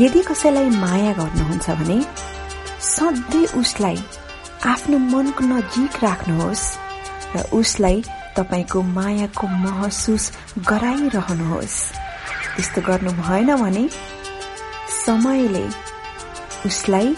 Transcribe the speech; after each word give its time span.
यदि 0.00 0.20
कसैलाई 0.28 0.70
माया 0.70 1.12
गर्नुहुन्छ 1.18 1.70
भने 1.80 1.98
सधैँ 2.94 3.46
उसलाई 3.60 3.98
आफ्नो 4.66 4.98
मनको 4.98 5.44
नजिक 5.44 5.94
राख्नुहोस् 6.04 6.64
र 7.34 7.42
उसलाई 7.58 8.02
तपाईँको 8.36 8.82
मायाको 8.96 9.46
महसुस 9.64 10.24
गराइरहनुहोस्। 10.70 11.76
त्यस्तो 12.54 12.80
गर्नु 12.86 13.10
भएन 13.18 13.50
भने 13.62 13.84
समयले 15.04 15.66
उसलाई 16.66 17.14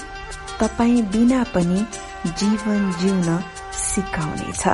तपाईँ 0.61 1.03
बिना 1.13 1.43
पनि 1.55 1.81
जीवन 2.41 2.81
जिउन 3.01 3.29
सिकाउनेछ। 3.87 4.65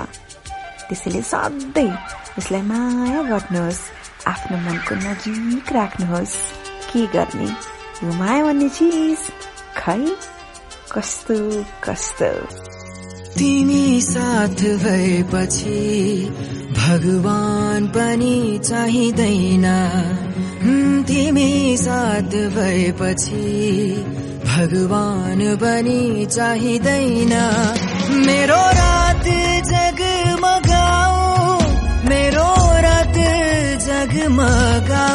त्यसैले 0.88 1.23
सधैँ 1.23 1.91
उसलाई 2.38 2.62
माया 2.71 3.23
गर्नुहोस् 3.30 3.80
आफ्नो 4.32 4.57
मनको 4.66 4.95
नजिक 5.07 5.73
राख्नुहोस्। 5.73 6.37
के 6.93 7.07
गर्ने? 7.15 7.49
यो 8.05 8.12
माया 8.21 8.45
भन्ने 8.45 8.68
चिज 8.68 9.18
खै? 9.79 10.01
कस्तो 10.95 11.37
कस्तो। 11.85 12.30
तिमी 13.38 14.01
साथ 14.01 14.59
भएपछि 14.82 15.80
भगवान 16.79 17.87
पनि 17.87 18.60
चाहिँदैन। 18.65 19.66
तिमी 21.09 21.76
साथ 21.76 22.37
भएपछि 22.57 23.46
भगवान 24.45 25.40
पनि 25.57 26.26
चाहिँदैन। 26.26 27.32
मेरो 28.27 28.62
रात 28.80 29.24
जगमगाऊ 29.73 31.16
मेरो 32.09 32.51
रात 32.87 33.16
जगमगाऊ। 33.88 35.12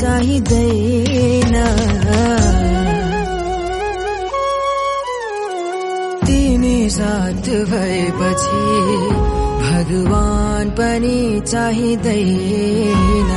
चाहिँदैन। 0.00 1.54
तिमी 6.26 6.78
साथ 6.90 7.48
भएपछि 7.70 8.62
भगवान 9.64 10.70
पनि 10.78 11.20
चाहिँदैन। 11.46 13.32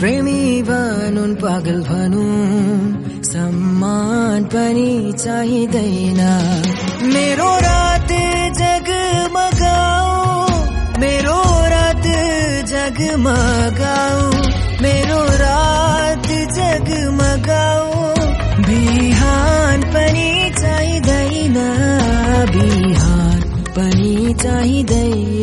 प्रेमी 0.00 0.42
भनुन् 0.64 1.34
पागल 1.40 1.80
भनुन् 1.84 2.84
सम्मान 3.30 4.44
पनि 4.52 4.92
चाहिँदैन। 5.22 6.20
मेरो 7.12 7.50
रात 7.66 8.12
जगमगाऊ 8.60 10.06
मेरो 11.02 11.40
रात 11.72 12.06
जगमगाऊ 12.72 14.22
मेरो 14.82 15.20
रात 15.42 16.28
जगमगाऊ। 16.58 17.92
बिहान 18.68 19.78
पनि 19.94 20.30
चाहिँदैन 20.62 21.58
बिहान 22.56 23.40
पनि 23.76 24.34
चाहिँदैन। 24.44 25.39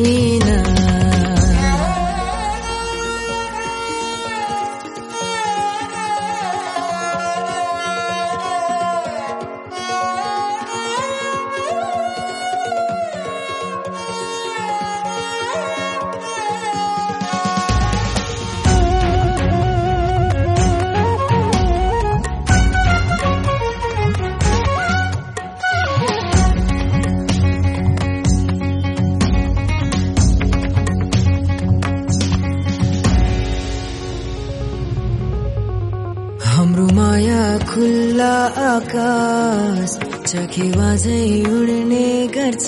चखेबाझै 40.58 41.26
उड्ने 41.54 42.06
गर्छ। 42.36 42.68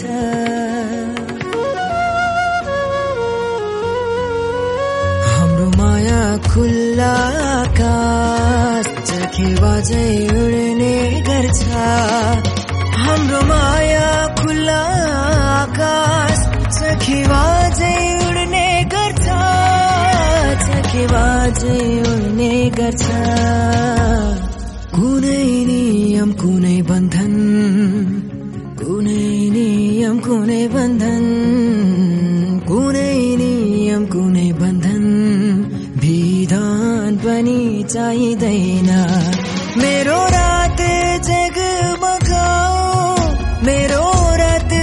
हाम्रो 5.29 5.67
माया 5.79 6.19
खुल्ला 6.49 7.13
आकाश 7.53 8.85
चखेबाझै 9.09 10.05
उड्ने 10.41 10.97
गर्छ। 11.29 11.61
हाम्रो 13.05 13.41
माया 13.49 14.11
खुल्ला 14.41 14.81
आकाश 15.57 16.39
चखेबाझै 16.77 17.97
उड्ने 18.27 18.69
गर्छ। 18.93 19.25
चखेबाझै 20.67 21.81
उड्ने 22.11 22.53
गर्छ। 22.79 23.05
कुनै 24.93 25.43
नियम 25.67 26.29
कुनै 26.41 26.77
बन्धन 26.89 27.18
कुनै 30.29 30.63
बन्धन 30.73 31.23
कुनै 32.69 33.19
नियम 33.39 34.03
कुनै 34.13 34.49
बन्धन 34.59 35.05
विधान 36.01 37.11
पनि 37.23 37.61
चाहिँदैन। 37.93 38.89
मेरो 39.81 40.19
रात 40.35 40.81
जगमगाऊ 41.29 42.75
मेरो 43.67 44.05
रात 44.41 44.73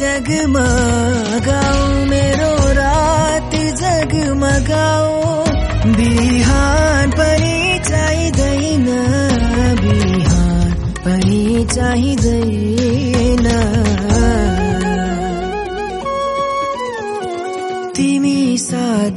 जगमगाऊ 0.00 1.86
मेरो 2.12 2.52
रात 2.80 3.54
जगमगाऊ 3.82 5.14
बिहान 5.98 7.06
पनि 7.20 7.56
चाहिँदैन 7.90 8.88
बिहान 9.82 10.70
पनि 11.06 11.40
चाहिँदैन। 11.76 12.29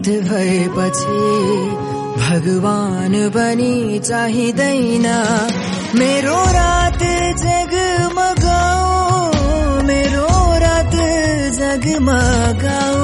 साथ 0.03 0.09
भएपछि 0.23 1.19
भगवान 2.19 3.13
पनि 3.31 3.99
चाहिँदैन 3.99 5.05
मेरो 5.99 6.39
रात 6.55 7.03
जगमगाऊ 7.43 8.81
मेरो 9.87 10.27
रात 10.63 10.95
जगमगाऊ 11.59 12.99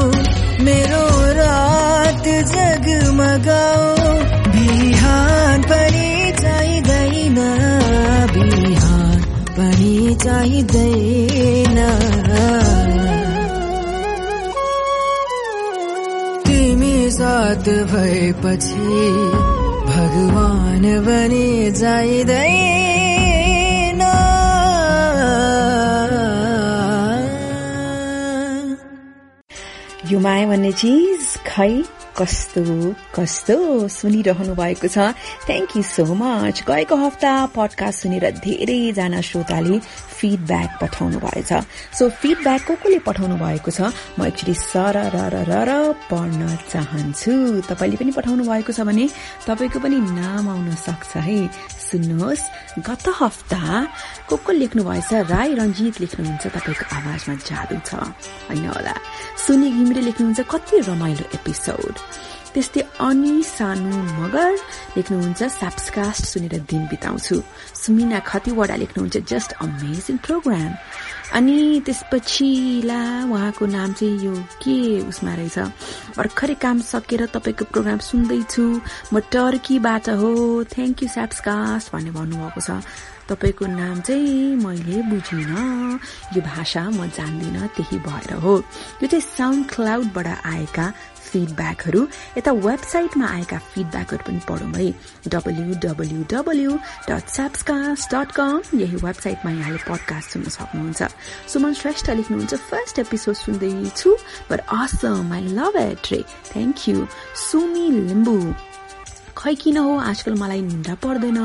मेरो 0.65 1.05
रात 1.39 2.27
जगमगाऊ 2.53 3.87
बिहान 4.51 5.61
पनि 5.71 6.31
चाहिँदैन 6.41 7.39
बिहान 8.35 9.21
पनि 9.55 10.15
चाहिँदैन 10.23 11.79
साथ 17.19 17.65
भएपछि 17.91 18.97
भगवान 19.87 20.83
पनि 21.05 21.47
चाहिँदैन 21.79 22.69
यो 30.11 30.19
माया 30.19 30.47
भन्ने 30.47 30.71
चिज 30.81 31.35
खै 31.47 31.98
कस्तो 32.19 32.63
कस्तो 33.15 33.87
सुनिरहनु 33.87 34.53
भएको 34.55 34.87
छ। 34.87 35.15
थ्याङ्क 35.47 35.77
यू 35.77 35.83
सो 35.83 36.03
मच 36.03 36.63
गएको 36.67 36.95
हप्ता 36.95 37.31
पडकास्ट 37.55 37.97
सुनेर 38.03 38.25
धेरैजना 38.43 39.21
श्रोताले 39.21 39.79
फिडब्याक 40.19 40.69
पठाउनु 40.81 41.19
भएछ। 41.23 41.51
सो 41.95 42.09
फिडब्याक 42.19 42.61
को 42.67 42.73
कोले 42.83 42.99
पठाउनु 43.07 43.35
भएको 43.39 43.71
छ? 43.71 43.87
म 44.19 44.27
एक्चुली 44.27 44.53
सर 44.53 44.95
र 45.15 45.17
र 45.47 45.95
पढ्न 46.11 46.43
चाहन्छु। 46.71 47.33
तपाईँले 47.71 47.95
पनि 47.95 48.11
पठाउनु 48.11 48.43
भएको 48.43 48.71
छ 48.75 48.83
भने 48.83 49.07
तपाईँको 49.47 49.79
पनि 49.79 49.97
नाम 50.19 50.49
आउन 50.49 50.69
सक्छ 50.75 51.23
है। 51.23 51.39
सुन्नुहोस्। 51.89 52.43
गत 52.83 53.05
हप्ता 53.21 53.63
को 54.27 54.35
को 54.43 54.51
लेख्नु 54.51 54.83
भएछ? 54.83 55.09
राई 55.31 55.53
रञ्जित 55.55 55.95
लेख्नुहुन्छ। 56.01 56.43
तपाईँको 56.47 56.85
आवाजमा 56.95 57.35
जादु 57.47 57.77
छ। 57.87 57.91
होइन 58.51 58.65
होला। 58.67 58.95
सुनि 59.47 59.67
घिमिरे 59.71 60.01
लेख्नुहुन्छ। 60.01 60.39
कति 60.51 60.79
रमाइलो 60.89 61.25
एपिसोड 61.33 62.08
त्यस्तै 62.53 62.81
अनि 62.99 63.33
सानु 63.45 63.97
मगर 64.19 64.51
लेख्नुहुन्छ 64.97 65.41
साप्सकास्ट 65.59 66.23
सुनेर 66.31 66.55
दिन 66.69 66.83
बिताउँछु। 66.91 67.35
सुमिना 67.81 68.19
खतिवडा 68.29 68.75
लेख्नुहुन्छ 68.83 69.17
जस्ट 69.31 69.51
अमेजिङ 69.65 70.15
प्रोग्राम 70.25 70.71
अनि 71.37 71.81
त्यसपछि 71.85 72.49
ला 72.89 73.01
उहाँको 73.29 73.65
नाम 73.65 73.93
चाहिँ 73.93 74.17
यो 74.25 74.33
के 74.65 74.77
उसमा 75.09 75.33
रहेछ? 75.37 75.57
भर्खरै 76.17 76.55
काम 76.57 76.77
सकेर 76.81 77.21
तपाईँको 77.35 77.65
प्रोग्राम 77.69 77.99
सुन्दैछु। 78.09 78.65
म 79.13 79.15
टर्कीबाट 79.29 80.09
हो। 80.09 80.31
थ्याङ्क 80.73 81.03
यू 81.03 81.09
स्याप्सकास्ट 81.09 81.93
भन्ने 81.93 82.11
भन्नुभएको 82.17 82.61
छ। 82.65 82.81
तपाईँको 83.29 83.65
नाम 83.77 84.01
चाहिँ 84.01 84.57
मैले 84.57 84.97
बुझिनँ। 85.05 85.99
यो 86.33 86.41
भाषा 86.41 86.83
म 86.89 87.05
जान्दिनँ 87.13 87.67
त्यही 87.77 87.97
भएर 88.01 88.33
हो। 88.41 88.53
यो 89.01 89.05
चाहिँ 89.05 89.21
साउन्ड 89.21 89.69
क्लाउडबाट 89.69 90.27
आएका 90.49 90.85
फिडब्याकहरू 91.29 92.01
यता 92.37 92.51
वेबसाइटमा 92.51 93.25
आएका 93.27 93.57
फिडब्याकहरू 93.73 94.23
पनि 94.27 94.39
पढौँ 94.49 94.71
है। 94.73 94.87
W 95.27 95.73
W 95.85 96.23
W 96.31 96.77
dot 97.09 97.25
dot 98.13 98.31
com 98.31 98.61
यही 98.75 98.95
वेबसाइटमा 99.05 99.51
यहाँले 99.51 99.77
पडकास्ट 99.89 100.29
सुन्न 100.29 100.49
सक्नुहुन्छ। 100.49 101.01
सुमन 101.53 101.73
श्रेष्ठ 101.73 102.09
लेख्नुहुन्छ 102.09 102.53
फर्स्ट 102.71 102.99
एपिसोड 102.99 103.35
सुन्दैछु 103.35 104.15
but 104.51 104.59
awesome 104.79 105.33
I 105.33 105.41
love 105.59 105.77
it 105.77 106.11
रे 106.11 106.23
थ्याङ्क 106.51 106.89
यू 106.89 107.07
सुमी 107.49 107.89
लिम्बू। 107.91 108.37
खै 109.39 109.55
किन 109.55 109.77
हो? 109.77 109.91
आजकल 110.03 110.33
मलाई 110.35 110.61
निन्द्रा 110.61 110.95
पर्दैन 110.99 111.39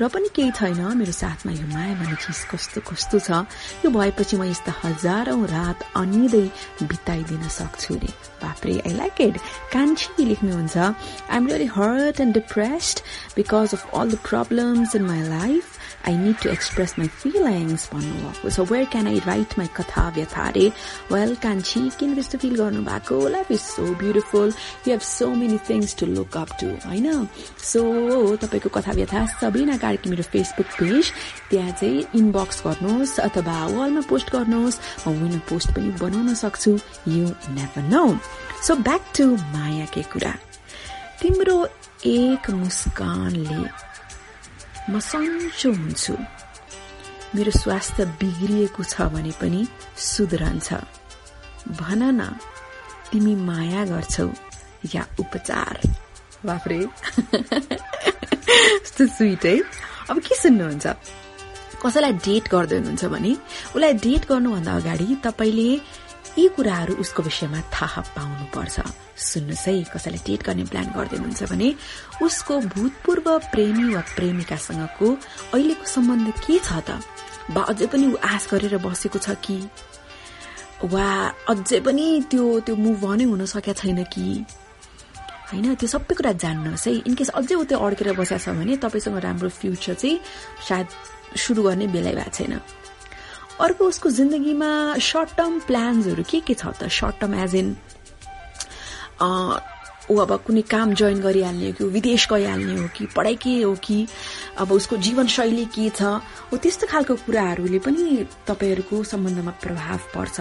र 0.00 0.08
पनि 0.12 0.28
केही 0.36 0.50
छैन। 0.52 0.80
मेरो 1.00 1.12
साथमा 1.16 1.52
यो 1.52 1.66
माया 1.72 1.94
भन्ने 1.96 2.16
चिज 2.20 2.40
कस्तो 2.52 2.80
कस्तो 2.84 3.18
छ? 3.24 3.48
यो 3.84 3.88
भएपछि 3.88 4.36
म 4.36 4.44
यस्ता 4.52 4.72
हजारौं 4.84 5.40
रात 5.48 5.78
अनिँदै 5.96 6.46
बिताइदिन 6.84 7.48
सक्छु 7.48 7.94
रे 8.04 8.12
बाप्रे 8.44 8.74
आई 8.84 8.92
लाइक 9.00 9.20
इट 9.20 9.36
कान्छी 9.72 10.24
लेख्नुहुन्छ 10.28 10.76
I 10.76 11.36
am 11.36 11.46
really 11.48 11.68
hurt 11.72 12.20
and 12.20 12.34
depressed 12.34 12.96
because 13.36 13.74
of 13.74 13.96
all 13.96 14.10
the 14.12 14.20
problems 14.28 14.96
in 14.96 15.02
my 15.08 15.22
life 15.28 15.77
I 16.04 16.12
need 16.16 16.38
to 16.40 16.50
express 16.50 16.96
my 16.96 17.06
feelings 17.08 17.86
भन्नुभएको 17.92 18.50
so 18.50 18.64
where 18.64 18.86
can 18.86 19.06
I 19.06 19.18
write 19.26 19.56
my 19.58 19.66
कथा 19.76 20.08
व्यथा 20.16 20.72
well 21.10 21.34
कान्छी 21.42 21.80
किन 21.98 22.14
त्यस्तो 22.14 22.38
फिल 22.38 22.54
गर्नु 22.56 22.82
भएको 22.84 23.18
life 23.30 23.50
is 23.50 23.60
so 23.60 23.94
beautiful. 23.94 24.52
You 24.84 24.92
have 24.92 25.02
so 25.02 25.34
many 25.34 25.58
things 25.58 25.94
to 25.94 26.06
look 26.06 26.36
up 26.36 26.56
to 26.60 26.66
होइन 26.86 27.28
so 27.62 28.36
तपाईँको 28.36 28.68
कथा 28.78 28.92
व्यथा 28.92 29.26
सबिना 29.40 29.76
कार्की 29.78 30.10
मेरो 30.10 30.22
फेसबुक 30.32 30.66
पेज 30.78 31.12
त्यहाँ 31.50 31.72
चाहिँ 31.80 32.04
इनबक्स 32.14 32.62
गर्नुहोस् 32.66 33.18
अथवा 33.20 33.66
वालमा 33.76 34.00
पोस्ट 34.08 34.32
गर्नुहोस्। 34.32 34.80
म 35.08 35.12
विनर 35.22 35.42
पोस्ट 35.50 35.68
पनि 35.76 35.90
बनाउन 36.00 36.34
सक्छु। 36.34 36.78
You 37.08 37.26
never 37.58 37.82
know 37.90 38.04
so 38.66 38.74
back 38.86 39.12
to 39.18 39.26
माया 39.34 39.86
के 39.94 40.02
कुरा। 40.14 40.32
तिम्रो 41.20 41.58
एक 42.06 42.50
मुस्कानले 42.50 43.87
म 44.88 45.00
सन्चो 45.00 45.70
हुन्छु। 45.72 46.14
मेरो 47.34 47.50
स्वास्थ्य 47.52 48.04
बिग्रिएको 48.20 48.82
छ 48.82 48.94
भने 49.12 49.32
पनि 49.40 49.60
सुध्रन्छ। 49.96 50.68
भन 51.80 52.02
न 52.20 52.22
तिमी 53.12 53.34
माया 53.48 53.84
गर्छौ 53.84 54.28
या 54.94 55.02
उपचार? 55.20 55.74
बाफ्रे 56.46 56.78
यस्तो 58.80 59.06
स्विट 59.06 59.44
है। 59.44 59.56
अब 60.10 60.16
के 60.24 60.34
सुन्नुहुन्छ? 60.42 60.86
कसैलाई 61.84 62.12
डेट 62.26 62.44
गर्दै 62.48 62.76
हुनुहुन्छ 62.76 63.04
भने 63.12 63.32
उसलाई 63.76 63.92
डेट 64.04 64.22
गर्नुभन्दा 64.28 64.72
अगाडि 64.76 65.08
तपाईँले 65.24 65.70
यी 66.38 66.48
कुराहरू 66.56 66.94
उसको 67.02 67.22
विषयमा 67.22 67.60
थाहा 67.74 68.00
पाउनु 68.14 68.44
पर्छ 68.54 68.76
सुन्नुहोस् 69.18 69.66
है 69.68 69.72
कसैलाई 69.92 70.22
डेट 70.26 70.42
गर्ने 70.46 70.64
प्लान 70.70 70.86
गर्दै 70.94 71.16
हुनुहुन्छ 71.18 71.50
भने 71.50 71.68
उसको 72.22 72.54
भूतपूर्व 72.74 73.26
प्रेमी 73.52 73.86
वा 73.94 74.02
प्रेमिकासँगको 74.16 75.08
अहिलेको 75.54 75.84
सम्बन्ध 75.94 76.30
के 76.46 76.58
छ 76.62 76.70
त? 76.86 77.02
वा 77.50 77.62
अझै 77.72 77.86
पनि 77.90 78.06
ऊ 78.06 78.16
आश 78.22 78.46
गरेर 78.52 78.78
बसेको 78.86 79.18
छ 79.18 79.34
कि? 79.44 79.58
वा 80.94 81.06
अझै 81.50 81.80
पनि 81.82 82.06
त्यो 82.30 82.44
त्यो 82.66 82.74
मुभ 82.86 83.02
नै 83.18 83.24
हुन 83.26 83.42
सकेका 83.50 83.74
छैन 83.82 84.00
कि? 84.14 84.46
होइन 85.50 85.74
त्यो 85.74 85.88
सबै 85.90 86.14
कुरा 86.14 86.32
जान्नुहोस् 86.38 86.86
है। 86.86 86.92
इनकेस 87.08 87.30
अझै 87.34 87.54
ऊ 87.58 87.64
त्यो 87.66 87.78
अड्केर 87.82 88.14
बसेको 88.14 88.38
छ 88.44 88.54
भने 88.54 88.76
तपाईँसँग 88.78 89.18
राम्रो 89.26 89.48
फ्युचर 89.58 89.94
चाहिँ 89.98 90.20
सायद 90.68 90.86
सुरु 91.42 91.60
गर्ने 91.66 91.86
बेलै 91.90 92.14
भएको 92.14 92.30
छैन। 92.30 92.54
अर्को 93.60 93.84
उसको 93.84 94.10
जिन्दगीमा 94.18 94.70
सर्ट 95.02 95.36
टर्म 95.36 95.58
प्लान्सहरू 95.66 96.22
के 96.30 96.40
के 96.40 96.54
छ 96.54 96.66
त 96.78 96.88
सर्ट 96.88 97.20
टर्म 97.20 97.34
एज 97.44 97.54
इन 97.54 97.68
ऊ 100.08 100.16
अब 100.24 100.32
कुनै 100.40 100.62
काम 100.64 100.92
जोइन 100.96 101.20
गरिहाल्ने 101.20 101.66
हो 101.68 101.72
कि 101.76 101.84
विदेश 101.94 102.26
गइहाल्ने 102.32 102.74
हो 102.80 102.86
कि 102.96 103.06
पढाइ 103.12 103.34
के 103.44 103.50
हो 103.60 103.74
कि 103.76 104.06
अब 104.56 104.72
उसको 104.72 104.96
जीवनशैली 105.04 105.64
के 105.74 105.88
छ 105.90 106.02
हो 106.48 106.56
त्यस्तो 106.56 106.86
खालको 106.88 107.14
कुराहरूले 107.28 107.78
पनि 107.84 108.24
तपाईँहरूको 108.48 109.02
सम्बन्धमा 109.04 109.52
प्रभाव 109.60 110.00
पर्छ। 110.14 110.36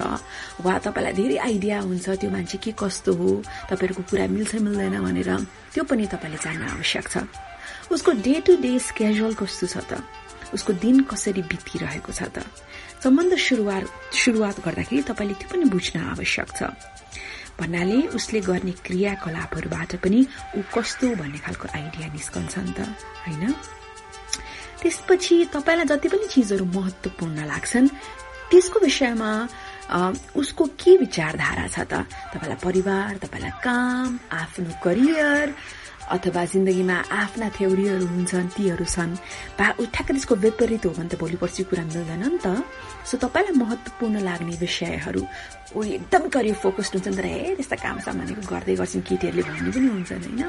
वा 0.63 0.77
तपाईँलाई 0.87 1.13
धेरै 1.19 1.37
आइडिया 1.51 1.79
हुन्छ 1.83 2.09
त्यो 2.15 2.29
मान्छे 2.31 2.57
के 2.63 2.71
कस्तो 2.79 3.13
हो 3.19 3.29
तपाईँहरूको 3.67 4.03
कुरा 4.07 4.27
मिल्छ 4.31 4.55
मिल्दैन 4.55 4.95
भनेर 5.03 5.31
त्यो 5.75 5.83
पनि 5.83 6.07
तपाईँले 6.15 6.39
जान्न 6.39 6.63
आवश्यक 6.79 7.05
छ। 7.11 7.27
उसको 7.91 8.11
डे 8.23 8.39
टु 8.47 8.55
डे 8.63 8.71
स्केजुअल 8.87 9.33
कस्तो 9.35 9.67
छ 9.67 9.83
त? 9.83 9.99
उसको 10.53 10.73
दिन 10.83 10.95
कसरी 11.11 11.41
बितिरहेको 11.51 12.11
छ 12.11 12.21
त? 12.35 12.45
सम्बन्ध 13.03 13.33
सुरुवात 13.37 13.85
सुरुवात 14.13 14.57
गर्दाखेरि 14.65 15.03
तपाईँले 15.09 15.35
त्यो 15.39 15.47
पनि 15.51 15.65
बुझ्न 15.73 15.95
आवश्यक 16.13 16.49
छ। 16.57 16.61
भन्नाले 17.59 17.97
उसले 18.17 18.39
गर्ने 18.45 18.73
क्रियाकलापहरूबाट 18.85 19.91
पनि 20.03 20.19
ऊ 20.57 20.61
कस्तो 20.75 21.07
भन्ने 21.19 21.39
खालको 21.45 21.65
आइडिया 21.73 22.07
निस्कन्छ 22.13 22.53
नि 22.57 22.73
त 22.77 22.79
होइन? 23.25 23.43
त्यसपछि 24.81 25.35
तपाईँलाई 25.53 25.85
जति 25.89 26.07
पनि 26.13 26.25
चिजहरू 26.33 26.65
महत्वपूर्ण 26.65 27.37
लाग्छन् 27.49 27.87
त्यसको 28.49 28.77
विषयमा 28.79 29.31
उसको 30.37 30.63
के 30.77 30.91
विचारधारा 31.01 31.65
छ 31.67 31.77
त? 31.89 32.05
तपाईँलाई 32.33 32.59
परिवार 32.63 33.17
तपाईँलाई 33.23 33.53
काम 33.63 34.09
आफ्नो 34.31 34.71
करियर 34.83 35.47
अथवा 36.07 36.43
जिन्दगीमा 36.53 36.97
आफ्ना 37.11 37.47
थ्योरीहरू 37.57 38.05
हुन्छन् 38.07 38.47
तीहरू 38.55 38.85
छन् 38.85 39.13
बा 39.59 39.65
ठ्याक्कै 39.75 40.13
त्यसको 40.15 40.35
विपरीत 40.45 40.85
हो 40.85 40.91
भने 40.97 41.09
त 41.11 41.15
भोलि 41.19 41.37
पर्सि 41.41 41.63
कुरा 41.67 41.83
मिल्दैन 41.83 42.23
नि 42.23 42.39
त। 42.39 42.47
सो 43.07 43.17
तपाईँलाई 43.23 43.55
महत्वपूर्ण 43.63 44.15
लाग्ने 44.23 44.55
विषयहरू 44.63 45.21
ऊ 45.75 45.79
एकदम 45.83 46.23
करियर 46.31 46.55
फोकस्ड 46.63 46.93
हुन्छन् 46.95 47.17
तर 47.19 47.25
हे 47.27 47.55
त्यस्ता 47.59 47.75
काम 47.83 47.97
सामानहरू 48.07 48.41
गर्दै 48.47 48.75
गर्छन् 48.79 49.03
केटीहरूले 49.03 49.43
भन्ने 49.47 49.71
पनि 49.75 49.87
हुन्छन् 49.95 50.23
होइन? 50.25 50.43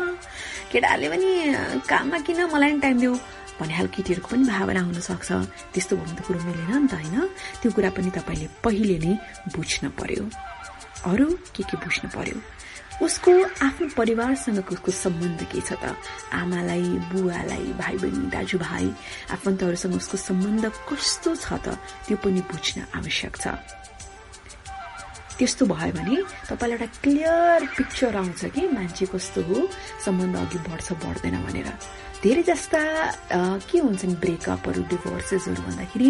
केटाहरूले 0.70 1.08
पनि 1.12 1.28
काममा 1.90 2.18
किन 2.26 2.40
मलाई 2.54 2.70
पनि 2.70 2.80
टाइम 2.84 2.96
देऊ? 3.02 3.14
भन्ने 3.58 3.74
खालको 3.74 3.92
केटीहरूको 3.98 4.28
पनि 4.30 4.44
भावना 4.46 4.80
हुनसक्छ। 4.86 5.30
त्यस्तो 5.74 5.94
भन्नु 5.98 6.14
त 6.14 6.20
कुरो 6.26 6.38
मिलेन 6.46 6.70
नि 6.82 6.86
त 6.86 6.94
होइन? 6.94 7.16
त्यो 7.60 7.68
कुरा 7.74 7.90
पनि 7.98 8.10
तपाईँले 8.14 8.46
पहिले 8.62 8.96
नै 9.02 9.12
बुझ्न 9.54 9.84
पर्यो। 9.98 10.24
अरू 11.10 11.26
के 11.54 11.62
के 11.66 11.76
बुझ्नु 11.82 12.08
पर्यो? 12.14 12.38
उसको 13.02 13.32
आफ्नो 13.62 13.88
परिवारसँग 13.96 14.58
उसको 14.72 14.90
सम्बन्ध 14.90 15.40
के 15.52 15.60
छ 15.60 15.72
त? 15.78 15.94
आमालाई 16.34 16.88
बुवालाई 17.14 17.72
भाइ 17.78 17.96
बहिनी 18.02 18.26
दाजुभाइ 18.34 18.86
आफन्तहरूसँग 19.34 19.94
उसको 19.94 20.16
सम्बन्ध 20.18 20.64
कस्तो 20.88 21.30
छ 21.36 21.46
त? 21.62 21.78
त्यो 22.06 22.16
पनि 22.18 22.40
बुझ्न 22.50 22.90
आवश्यक 22.98 23.34
छ। 23.38 23.46
त्यस्तो 25.38 25.66
भयो 25.70 25.92
भने 25.94 26.16
तपाईँलाई 26.50 26.78
एउटा 26.78 26.88
क्लियर 27.02 27.60
पिक्चर 27.78 28.16
आउँछ 28.18 28.44
कि 28.54 28.62
मान्छे 28.74 29.06
कस्तो 29.14 29.40
हो? 29.46 29.56
सम्बन्ध 30.04 30.36
अघि 30.36 30.58
बढ्छ 30.66 30.88
बढ्दैन 30.98 31.36
भनेर। 31.46 31.68
धेरै 32.18 32.42
जस्ता 32.42 32.82
के 33.70 33.78
हुन्छन् 33.78 34.18
ब्रेकअपहरू 34.18 34.82
डिभोर्सेसहरू 34.90 35.62
भन्दाखेरि 35.62 36.08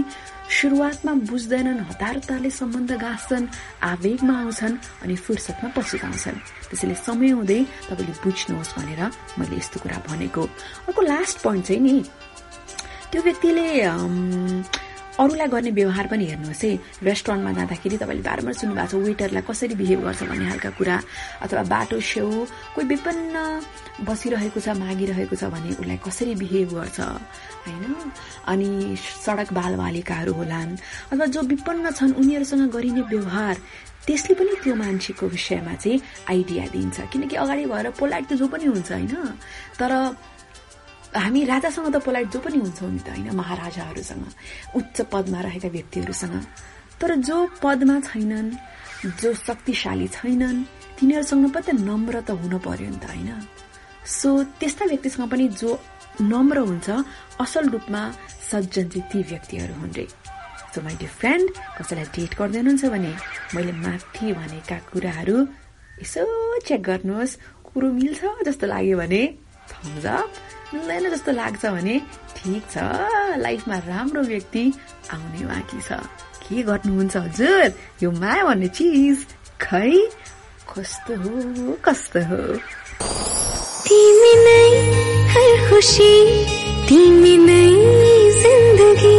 सुरुवातमा 0.49 1.13
बुझ्दैनन् 1.29 1.85
हतार 1.91 2.17
हतारले 2.17 2.51
सम्बन्ध 2.51 2.93
गाँच्छन् 3.05 3.47
आवेगमा 3.93 4.35
आउँछन् 4.43 4.77
अनि 5.05 5.15
फुर्सदमा 5.25 5.69
पछुताउँछन् 5.77 6.39
त्यसैले 6.69 6.97
समय 7.05 7.31
हुँदै 7.37 7.61
तपाईँले 7.93 8.15
बुझ्नुहोस् 8.25 8.75
भनेर 8.77 9.01
मैले 9.37 9.57
यस्तो 9.61 9.77
कुरा 9.85 9.99
भनेको। 10.09 10.43
अर्को 10.89 11.01
लास्ट 11.13 11.37
पोइन्ट 11.45 11.65
चाहिँ 11.69 11.83
नि 11.85 11.95
त्यो 13.13 13.21
व्यक्तिले 13.29 13.67
अरूलाई 15.19 15.49
गर्ने 15.51 15.71
व्यवहार 15.75 16.07
पनि 16.07 16.25
हेर्नुहोस् 16.31 16.65
है। 16.65 16.73
रेस्टुरेन्टमा 17.03 17.53
जाँदाखेरि 17.59 17.97
तपाईँले 17.99 18.23
बारम्बार 18.23 18.55
सुन्नुभएको 18.55 18.87
छ 18.87 19.07
वेटरलाई 19.09 19.43
कसरी 19.51 19.75
बिहेभ 19.75 20.01
गर्छ 20.07 20.23
भन्ने 20.31 20.47
खालका 20.49 20.71
कुरा 20.79 20.97
अथवा 21.43 21.63
बाटो 21.75 21.99
छेउ 22.01 22.31
कोही 22.75 22.87
विपन्न 22.87 23.35
बसिरहेको 24.07 24.61
छ 24.63 24.69
मागिरहेको 24.79 25.35
छ 25.35 25.45
भने 25.51 25.71
उसलाई 25.75 25.99
कसरी 26.07 26.35
बिहेभ 26.39 26.69
गर्छ 26.79 26.99
होइन? 27.67 27.85
अनि 28.47 28.71
सडक 28.97 29.53
बालबालिकाहरू 29.59 30.33
होलान् 30.39 30.73
अथवा 31.13 31.27
जो 31.35 31.41
विपन्न 31.51 31.91
छन् 31.99 32.15
उनीहरूसँग 32.15 32.71
गरिने 32.71 33.03
व्यवहार 33.11 33.57
त्यसले 34.07 34.35
पनि 34.39 34.55
त्यो 34.63 34.75
मान्छेको 34.75 35.27
विषयमा 35.27 35.75
चाहिँ 35.83 36.01
आइडिया 36.31 36.65
दिन्छ। 36.73 36.97
किनकि 37.13 37.37
अगाडि 37.37 37.65
भएर 37.67 37.91
पोलाइट 37.99 38.25
त 38.31 38.33
जो 38.41 38.47
पनि 38.49 38.65
हुन्छ 38.65 38.93
होइन? 38.93 39.15
तर 39.77 39.93
हामी 41.15 41.45
राजासँग 41.45 41.89
त 41.95 41.97
पोलाइट 42.05 42.29
जो 42.33 42.39
पनि 42.41 42.59
हुन्छौँ 42.59 42.91
नि 42.91 43.01
त 43.01 43.09
होइन 43.09 43.29
महाराजाहरूसँग 43.37 44.25
उच्च 44.77 44.97
पदमा 45.13 45.41
रहेका 45.41 45.69
व्यक्तिहरूसँग। 45.69 46.37
तर 47.01 47.11
जो 47.29 47.37
पदमा 47.63 47.97
छैनन् 48.09 48.51
जो 49.21 49.35
शक्तिशाली 49.35 50.09
छैनन् 50.09 50.59
तिनीहरूसँग 50.99 51.47
पनि 51.55 51.65
त 51.65 51.69
नम्र 51.81 52.21
त 52.21 52.31
हुन 52.37 52.59
पर्यो 52.59 52.91
नि 52.91 52.99
त 52.99 53.07
होइन। 53.09 53.31
सो 54.05 54.29
त्यस्ता 54.61 54.85
व्यक्तिसँग 54.85 55.29
पनि 55.31 55.49
जो 55.61 55.71
नम्र 56.21 56.59
हुन्छ 56.69 56.89
असल 57.41 57.65
रूपमा 57.71 58.03
सज्जन 58.51 58.89
चाहिँ 58.89 59.09
ती 59.11 59.19
व्यक्तिहरू 59.31 59.75
हुन् 59.81 59.95
रे। 59.97 60.07
सो 60.75 60.79
माइ 60.83 60.95
डियर 61.01 61.13
फ्रेन्ड 61.21 61.47
कसैलाई 61.79 62.07
डेट 62.17 62.33
गर्दै 62.39 62.59
हुनुहुन्छ 62.59 62.85
भने 62.95 63.13
मैले 63.55 63.73
माथि 63.85 64.27
भनेका 64.35 64.77
कुराहरू 64.91 65.37
यसो 66.03 66.23
चेक 66.67 66.83
गर्नुहोस्। 66.83 67.33
कुरो 67.69 67.89
मिल्छ 67.93 68.21
जस्तो 68.47 68.67
लाग्यो 68.67 68.97
भने 68.99 69.23
थम्स 69.71 70.07
मिल्दैन 70.75 71.09
जस्तो 71.11 71.33
लाग्छ 71.33 71.65
भने 71.67 72.01
ठिक 72.37 72.63
छ। 72.71 72.77
लाइफमा 73.41 73.77
राम्रो 73.89 74.23
व्यक्ति 74.23 74.65
आउने 75.13 75.45
बाँकी 75.47 75.81
छ। 75.81 75.93
के 76.45 76.63
गर्नुहुन्छ 76.63 77.17
हजुर? 77.17 77.73
यो 78.03 78.11
माया 78.21 78.45
भन्ने 78.45 78.69
चिज 78.77 79.27
खै? 79.61 79.91
कस्तो 80.69 81.15
हो 81.23 81.77
कस्तो 81.85 82.21
हो? 82.29 82.43
तिमी 83.89 84.35
नै 84.45 84.65
हर 85.33 85.53
खुसी 85.71 86.13
तिमी 86.89 87.37
नै 87.49 87.65
जिन्दगी। 88.41 89.17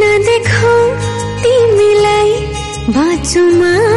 नदेखौ 0.00 0.76
तिमीलाई 1.42 2.30
बाँचुमा। 2.96 3.89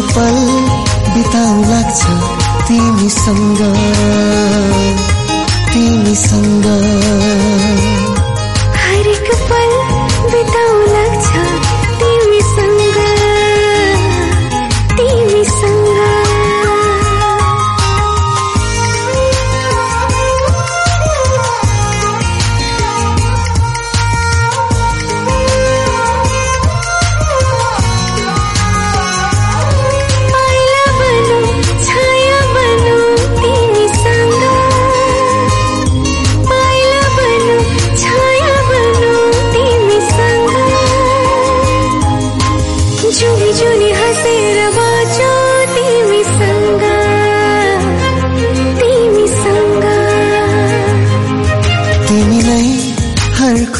पल 0.00 0.36
बिताउ 1.14 1.62
लाग्छ 1.70 2.02
तिमीसँग 2.68 3.60
तिमीसँग। 5.72 6.66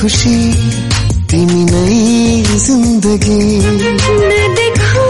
खुसी 0.08 0.36
तिमी 1.28 1.62
नै 1.68 1.96
जिन्दगी। 2.64 3.40
नदेखौ 4.28 5.08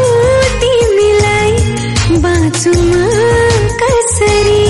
तिमीलाई 0.63 1.53
बाँचुमा 2.25 3.05
कसरी? 3.83 4.65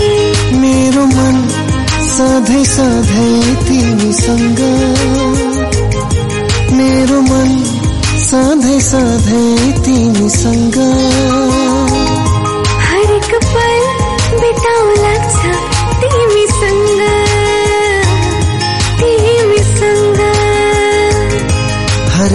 मेरो 0.61 1.05
सधैँ 2.13 2.65
सधैँ 2.75 3.41
तिमीसँग। 3.69 4.61
मेरो 6.77 7.21
मन 7.31 7.51
सधैँ 8.29 8.81
सधैँ 8.91 9.73
तिमीसँग। 9.85 10.79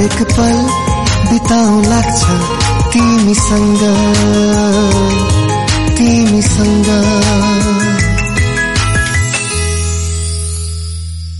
हरेक 0.03 0.21
पल 0.35 0.55
बिताउ 1.27 1.81
लाग्छ 1.81 2.23
तिमीसँग 2.91 3.83
तिमीसँग। 5.97 6.89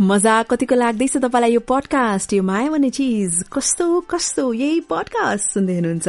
मजा 0.01 0.35
कतिको 0.47 0.75
लाग्दैछ 0.75 1.17
तपाईँलाई 1.17 1.51
यो 1.51 1.59
पडकास्ट 1.59 2.33
यो 2.33 2.43
माया 2.43 2.69
भन्ने 2.71 2.89
चिज। 2.89 3.43
कस्तो 3.51 3.99
कस्तो 4.07 4.53
यही 4.53 4.79
पडकास्ट 4.87 5.53
सुन्दै 5.53 5.75
हुनुहुन्छ। 5.75 6.07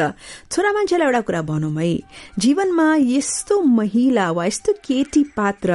छोरा 0.54 0.70
मान्छेलाई 0.78 1.06
एउटा 1.06 1.20
कुरा 1.26 1.42
भनौँ 1.50 1.74
है। 1.74 1.90
जीवनमा 2.38 2.88
यस्तो 3.18 3.60
महिला 3.82 4.30
वा 4.30 4.46
यस्तो 4.46 4.72
केटी 4.86 5.22
पात्र 5.34 5.70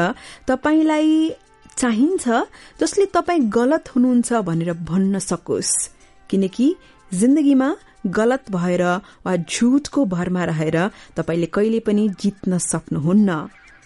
तपाईँलाई 0.48 1.12
चाहिन्छ 1.78 2.24
जसले 2.80 3.06
तपाईँ 3.12 3.48
गलत 3.52 3.96
हुनुहुन्छ 3.96 4.30
भनेर 4.48 4.74
भन्न 4.88 5.20
सकोस्। 5.20 5.99
किनकि 6.30 6.76
जिन्दगीमा 7.12 7.70
गलत 8.08 8.52
भएर 8.52 8.84
वा 9.26 9.36
झुटको 9.36 10.06
भरमा 10.06 10.44
रहेर 10.46 10.78
तपाईँले 11.18 11.46
कहिले 11.46 11.80
पनि 11.80 12.08
जित्न 12.22 12.58
सक्नुहुन्न। 12.58 13.32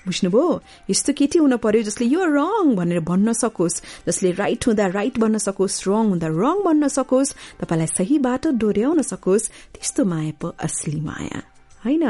बुझ्नुभयो? 0.05 0.61
यस्तो 0.89 1.13
केटी 1.15 1.39
हुन 1.39 1.55
पर्यो 1.63 1.81
जसले 1.87 2.05
यो 2.07 2.25
रङ 2.27 2.75
भनेर 2.75 2.99
भन्न 2.99 3.33
सकोस् 3.33 3.81
जसले 4.07 4.31
राइट 4.35 4.67
हुँदा 4.67 4.87
राइट 4.87 5.19
भन्न 5.19 5.37
सकोस् 5.37 5.87
रङ 5.87 6.03
हुँदा 6.11 6.27
रङ 6.27 6.57
भन्न 6.67 6.87
सकोस् 6.91 7.33
तपाईँलाई 7.63 7.87
सही 7.87 8.19
बाटो 8.19 8.51
डोर्याउन 8.59 9.01
सकोस् 9.01 9.49
त्यस्तो 9.73 10.05
माया 10.05 10.31
पो 10.41 10.47
असली 10.59 10.99
माया। 11.01 11.52
होइन? 11.85 12.07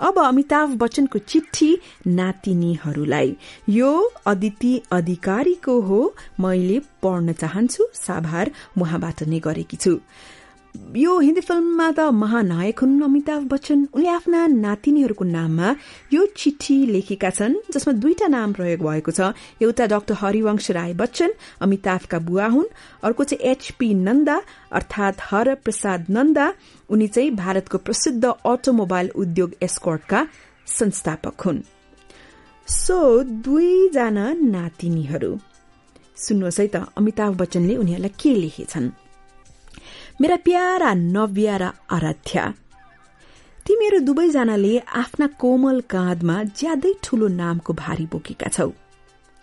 अब 0.00 0.18
अमिताभ 0.18 0.68
बच्चनको 0.68 1.18
चिठी 1.18 1.78
नातिनीहरूलाई। 2.06 3.36
यो 3.68 4.12
अदिति 4.26 4.82
अधिकारीको 4.92 5.80
हो। 5.80 6.14
मैले 6.40 6.80
पढ्न 7.02 7.32
चाहन्छु। 7.32 7.88
साभार 7.94 8.50
उहाँबाट 8.80 9.22
नै 9.22 9.38
गरेकी 9.38 9.76
छु। 9.76 10.00
यो 10.74 11.18
हिन्दी 11.18 11.40
फिल्ममा 11.40 11.86
त 11.90 12.00
महानायक 12.14 12.78
हुन् 12.78 13.02
अमिताभ 13.02 13.42
बच्चन। 13.46 13.78
उनले 13.94 14.08
आफ्ना 14.08 14.40
नातिनीहरूको 14.46 15.24
नाममा 15.24 15.68
यो 16.12 16.26
चिठी 16.34 16.76
लेखेका 16.86 17.30
छन् 17.30 17.54
जसमा 17.70 17.92
दुईटा 18.02 18.26
नाम 18.26 18.52
प्रयोग 18.52 18.80
भएको 18.82 19.10
छ। 19.10 19.20
एउटा 19.62 19.86
डाक्टर 19.86 20.14
हरिवंश 20.14 20.70
राय 20.70 20.92
बच्चन 20.94 21.30
अमिताभका 21.62 22.18
बुवा 22.18 22.46
हुन्। 22.46 22.72
अर्को 23.02 23.24
चाहिँ 23.24 23.50
एचपी 23.50 23.88
नन्दा 23.94 24.36
अर्थात 24.72 25.14
हर 25.30 25.54
प्रसाद 25.54 26.06
नन्दा। 26.10 26.46
उनी 26.90 27.06
चाहिँ 27.06 27.30
भारतको 27.30 27.78
प्रसिद्ध 27.78 28.24
अटोमोबाइल 28.24 29.10
उद्योग 29.14 29.50
एस्कर्टका 29.62 30.26
संस्थापक 30.78 31.40
हुन्। 31.40 31.62
सो 32.68 32.98
दुईजना 33.22 34.26
नातिनीहरू। 34.32 35.32
सुन्नुहोस् 36.16 36.60
है 36.60 36.66
त 36.66 36.86
अमिताभ 36.98 37.32
बच्चनले 37.36 37.76
उनीहरूलाई 37.76 38.14
के 38.18 38.34
लेखेछन्? 38.34 39.03
मेरा 40.20 40.36
प्यारा 40.44 40.92
नव्या 40.94 41.56
र 41.58 41.68
आराध्या 41.90 42.44
तिमीहरू 43.66 43.98
दुवैजनाले 43.98 44.78
आफ्ना 44.94 45.26
कोमल 45.40 45.80
काँधमा 45.90 46.36
ज्यादै 46.54 46.92
ठूलो 47.02 47.28
नामको 47.28 47.72
भारी 47.74 48.06
बोकेका 48.12 48.48
छौ। 48.48 48.68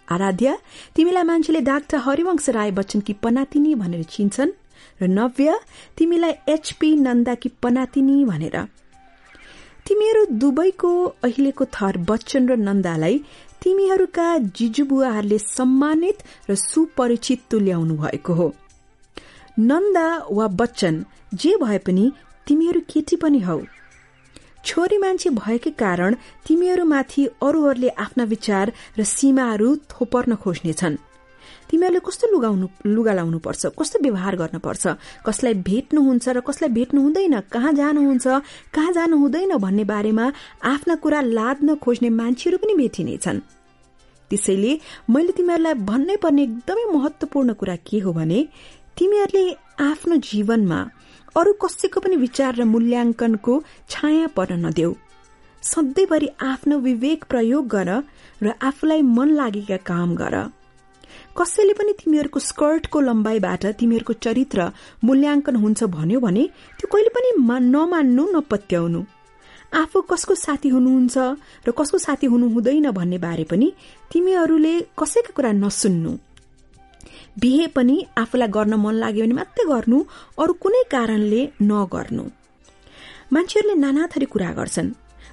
आराध्या 0.07 0.53
तिमीलाई 0.95 1.23
मान्छेले 1.23 1.59
डाक्टर 1.67 1.97
हरिवंश 2.05 2.47
राय 2.55 2.71
बच्चनकी 2.71 3.13
पनातिनी 3.23 3.73
भनेर 3.83 4.03
चिन्छन् 4.15 4.55
र 5.01 5.07
नव्या 5.09 5.55
तिमीलाई 5.97 6.33
एचपी 6.47 6.89
नन्दाकी 7.03 7.49
पनातिनी 7.63 8.17
भनेर। 8.31 8.57
तिमीहरू 9.85 10.23
दुवैको 10.39 10.91
अहिलेको 11.23 11.65
थर 11.75 11.97
बच्चन 12.09 12.47
र 12.49 12.55
नन्दालाई 12.63 13.15
तिमीहरूका 13.61 14.27
जिजुबुवाहरूले 14.57 15.37
सम्मानित 15.49 16.17
र 16.49 16.55
सुपरिचित 16.63 17.39
तुल्याउनु 17.51 17.95
भएको 18.03 18.33
हो। 18.33 18.47
नन्दा 19.69 20.07
वा 20.31 20.47
बच्चन 20.59 20.95
जे 21.33 21.51
भए 21.57 21.77
पनि 21.77 22.05
तिमीहरू 22.47 22.79
केटी 22.89 23.15
पनि 23.15 23.39
हौ। 23.39 23.59
छोरी 24.65 24.97
मान्छे 24.97 25.29
भएकै 25.29 25.71
कारण 25.81 26.15
तिमीहरूमाथि 26.47 27.25
अरूहरूले 27.45 27.89
आफ्ना 28.05 28.23
विचार 28.33 28.71
र 28.99 29.03
सीमाहरू 29.03 29.69
थोपर्न 29.91 30.35
खोज्नेछन्। 30.35 30.95
तिमीहरूले 31.69 32.01
कस्तो 32.07 32.25
लुगाउनु 32.33 32.67
लुगा 32.85 33.13
लाउनु 33.13 33.39
पर्छ 33.45 33.61
कस्तो 33.79 33.99
व्यवहार 34.01 34.35
गर्नुपर्छ 34.35 34.83
कसलाई 35.27 35.53
भेट्नुहुन्छ 35.69 36.25
र 36.29 36.39
कसलाई 36.47 36.69
भेट्नु 36.77 36.99
हुँदैन 37.01 37.39
कहाँ 37.53 37.73
जानुहुन्छ 37.73 38.27
कहाँ 38.75 38.91
जानु 38.93 39.15
हुँदैन 39.17 39.57
भन्ने 39.65 39.83
बारेमा 39.93 40.25
आफ्ना 40.73 40.95
कुरा 41.03 41.21
लाद्न 41.37 41.75
खोज्ने 41.83 42.09
मान्छेहरू 42.21 42.57
पनि 42.57 42.73
भेटिनेछन् 42.81 43.39
त्यसैले 44.31 44.73
मैले 45.09 45.31
तिमीहरूलाई 45.37 45.73
भन्नै 45.89 46.15
पर्ने 46.23 46.43
एकदमै 46.43 46.85
महत्वपूर्ण 46.93 47.53
कुरा 47.53 47.75
के 47.87 47.99
हो 47.99 48.11
भने 48.13 48.39
तिमीहरूले 49.01 49.45
आफ्नो 49.83 50.15
जीवनमा 50.25 50.79
अरू 51.35 51.51
कसैको 51.61 52.01
पनि 52.01 52.15
विचार 52.23 52.51
र 52.55 52.65
मूल्याङ्कनको 52.71 53.53
छाया 53.89 54.27
पर्न 54.35 54.57
नदेऊ। 54.65 54.91
सधैँभरि 55.63 56.29
आफ्नो 56.49 56.77
विवेक 56.79 57.23
प्रयोग 57.31 57.67
गर 57.67 57.89
र 58.43 58.53
आफूलाई 58.61 59.01
मन 59.15 59.33
लागेका 59.39 59.77
काम 59.89 60.13
गर। 60.21 60.35
कसैले 61.33 61.73
पनि 61.73 61.97
तिमीहरूको 61.99 62.39
स्कर्टको 62.49 63.01
लम्बाइबाट 63.01 63.65
तिमीहरूको 63.81 64.13
चरित्र 64.21 64.69
मूल्याङ्कन 65.03 65.55
हुन्छ 65.65 65.83
भन्यो 65.97 66.19
भने 66.19 66.43
त्यो 66.77 66.93
कहिले 66.93 67.11
पनि 67.17 67.29
नमान्नु 67.73 68.29
नपत्याउनु। 68.37 69.01
आफू 69.81 70.01
कसको 70.13 70.35
साथी 70.45 70.69
हुनुहुन्छ 70.77 71.17
र 71.67 71.71
कसको 71.79 71.97
साथी 72.07 72.27
हुनु 72.33 72.53
हुँदैन 72.53 72.91
भन्ने 72.93 73.17
बारे 73.17 73.49
पनि 73.49 73.73
तिमीहरूले 74.13 74.79
कसैका 74.93 75.33
कुरा 75.33 75.51
नसुन्नु। 75.63 76.13
बिहे 77.39 77.67
पनि 77.67 77.95
आफूलाई 78.17 78.47
गर्न 78.47 78.73
मन 78.75 78.95
लाग्यो 79.03 79.23
भने 79.25 79.33
मात्रै 79.33 79.65
गर्नु 79.71 79.97
अरू 80.41 80.53
कुनै 80.53 80.83
कारणले 80.91 81.41
नगर्नु। 81.61 82.23
मान्छेहरूले 83.33 83.75
नाना 83.79 84.07
थरी 84.11 84.25
कुरा 84.25 84.51
गर्छन्। 84.59 84.89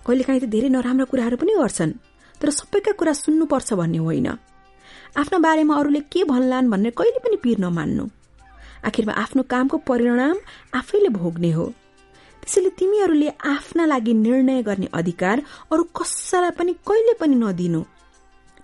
कहिलेकाहीँ 0.06 0.40
त 0.40 0.46
धेरै 0.54 0.68
नराम्रा 0.70 1.04
कुराहरू 1.10 1.36
पनि 1.36 1.52
गर्छन् 1.58 1.92
तर 2.40 2.48
सबैका 2.50 2.92
कुरा 2.94 3.12
सुन्नुपर्छ 3.12 3.68
भन्ने 3.80 3.98
होइन। 3.98 4.28
आफ्नो 5.18 5.38
बारेमा 5.42 5.74
अरूले 5.74 6.00
के 6.12 6.22
भन्लान् 6.24 6.70
भन्ने 6.70 6.90
कहिले 6.94 7.18
पनि 7.18 7.36
पिर 7.42 7.58
नमान्नु। 7.58 8.04
आखिरमा 8.86 9.12
आफ्नो 9.12 9.42
कामको 9.42 9.76
परिणाम 9.82 10.36
आफैले 10.78 11.08
भोग्ने 11.18 11.50
हो। 11.50 11.66
त्यसैले 12.42 12.70
तिमीहरूले 12.78 13.28
आफ्ना 13.44 13.84
लागि 13.86 14.12
निर्णय 14.14 14.62
गर्ने 14.62 14.88
अधिकार 14.94 15.42
अरू 15.72 15.82
कसैलाई 15.98 16.50
पनि 16.58 16.72
कहिले 16.86 17.14
पनि 17.20 17.34
नदिनु। 17.34 17.82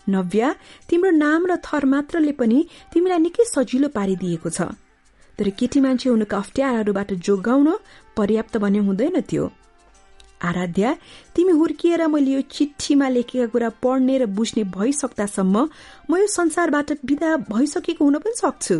नव्या 0.07 0.53
तिम्रो 0.91 1.11
नाम 1.11 1.47
र 1.47 1.57
थर 1.65 1.85
मात्रले 1.85 2.33
पनि 2.33 2.59
तिमीलाई 2.93 3.19
निकै 3.19 3.45
सजिलो 3.47 3.89
पारिदिएको 3.89 4.51
छ। 4.51 4.61
तर 5.39 5.49
केटी 5.59 5.81
मान्छे 5.81 6.09
हुनुका 6.09 6.37
अप्ठ्याराहरूबाट 6.37 7.13
जोगाउन 7.19 7.69
पर्याप्त 8.17 8.57
भने 8.57 8.79
हुँदैन 8.87 9.21
त्यो। 9.21 9.45
आराध्या 10.41 10.91
तिमी 11.35 11.53
हुर्किएर 11.53 12.07
मैले 12.07 12.31
यो 12.31 12.41
चिठीमा 12.47 13.09
लेखेका 13.09 13.47
कुरा 13.49 13.69
पढ्ने 13.81 14.15
र 14.19 14.25
बुझ्ने 14.29 14.65
भइसक्दासम्म 14.71 15.57
म 16.11 16.13
यो 16.17 16.27
संसारबाट 16.31 16.91
विदा 17.09 17.31
भइसकेको 17.49 18.05
हुन 18.05 18.19
पनि 18.21 18.37
सक्छु। 18.37 18.77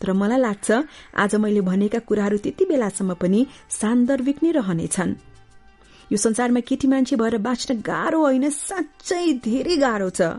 तर 0.00 0.12
मलाई 0.12 0.40
लाग्छ 0.40 0.68
आज 1.14 1.34
मैले 1.42 1.60
भनेका 1.60 1.98
कुराहरू 2.06 2.38
त्यति 2.38 2.64
बेलासम्म 2.70 3.14
पनि 3.14 3.40
सान्दर्भिक 3.70 4.38
नै 4.42 4.50
रहनेछन्। 4.52 5.12
यो 6.10 6.16
संसारमा 6.16 6.60
केटी 6.60 6.86
मान्छे 6.88 7.16
भएर 7.16 7.36
बाँच्न 7.38 7.80
गाह्रो 7.82 8.18
होइन 8.20 8.50
साँच्चै 8.50 9.26
धेरै 9.42 9.76
गाह्रो 9.76 10.10
छ। 10.10 10.38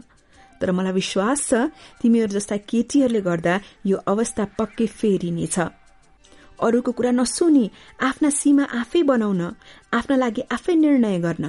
तर 0.63 0.71
मलाई 0.71 0.93
विश्वास 0.93 1.45
छ 1.49 1.61
तिमीहरू 2.01 2.33
जस्ता 2.33 2.57
केटीहरूले 2.71 3.21
गर्दा 3.29 3.61
यो 3.91 3.97
अवस्था 4.11 4.43
पक्कै 4.59 4.85
फेरिनेछ 4.99 5.57
अरूको 6.59 6.91
कुरा 6.97 7.11
नसुनी 7.11 7.63
आफ्ना 8.07 8.29
सीमा 8.39 8.65
आफै 8.81 9.01
बनाउन 9.09 9.41
आफ्ना 9.97 10.15
लागि 10.23 10.43
आफै 10.55 10.75
निर्णय 10.83 11.17
गर्न 11.25 11.45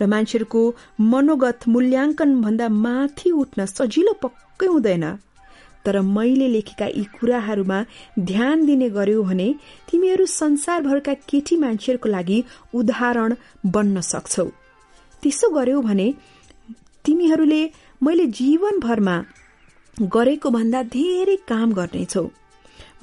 र 0.00 0.06
मान्छेहरूको 0.12 0.62
मनोगत 1.12 1.60
मूल्याङ्कन 1.74 2.30
भन्दा 2.44 2.66
माथि 2.84 3.30
उठ्न 3.42 3.66
सजिलो 3.76 4.12
पक्कै 4.24 4.68
हुँदैन। 4.74 5.06
तर 5.84 6.00
मैले 6.16 6.48
लेखेका 6.54 6.86
यी 6.90 7.04
कुराहरूमा 7.16 7.78
ध्यान 8.30 8.64
दिने 8.66 8.88
गर्यो 8.98 9.22
भने 9.22 9.48
तिमीहरू 9.88 10.24
संसारभरका 10.32 11.14
केटी 11.30 11.56
मान्छेहरूको 11.64 12.08
लागि 12.16 12.38
उदाहरण 12.78 13.34
बन्न 13.74 14.00
सक्छौ। 14.12 14.46
त्यसो 15.22 15.48
गर्यौ 15.56 15.80
भने 15.88 16.08
तिमीहरूले 17.04 17.62
मैले 18.02 18.24
जीवनभरमा 18.38 19.14
गरेको 19.96 20.50
भन्दा 20.50 20.80
धेरै 20.94 21.36
काम 21.50 21.68
गर्नेछौ। 21.78 22.22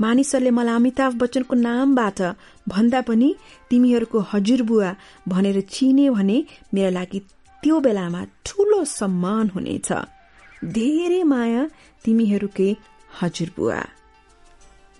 मानिसहरूले 0.02 0.52
मलाई 0.58 0.76
अमिताभ 0.76 1.12
बच्चनको 1.22 1.56
नामबाट 1.68 2.20
भन्दा 2.68 3.02
पनि 3.08 3.30
तिमीहरूको 3.70 4.20
हजुरबुवा 4.32 4.90
भनेर 5.28 5.58
चिने 5.74 6.06
भने 6.16 6.38
मेरो 6.74 6.92
लागि 6.98 7.20
त्यो 7.64 7.76
बेलामा 7.86 8.22
ठूलो 8.46 8.80
सम्मान 9.00 9.46
हुनेछ। 9.56 9.90
धेरै 10.78 11.22
माया 11.34 11.62
तिमीहरूकै 12.06 12.70
हजुरबुवा 13.20 13.80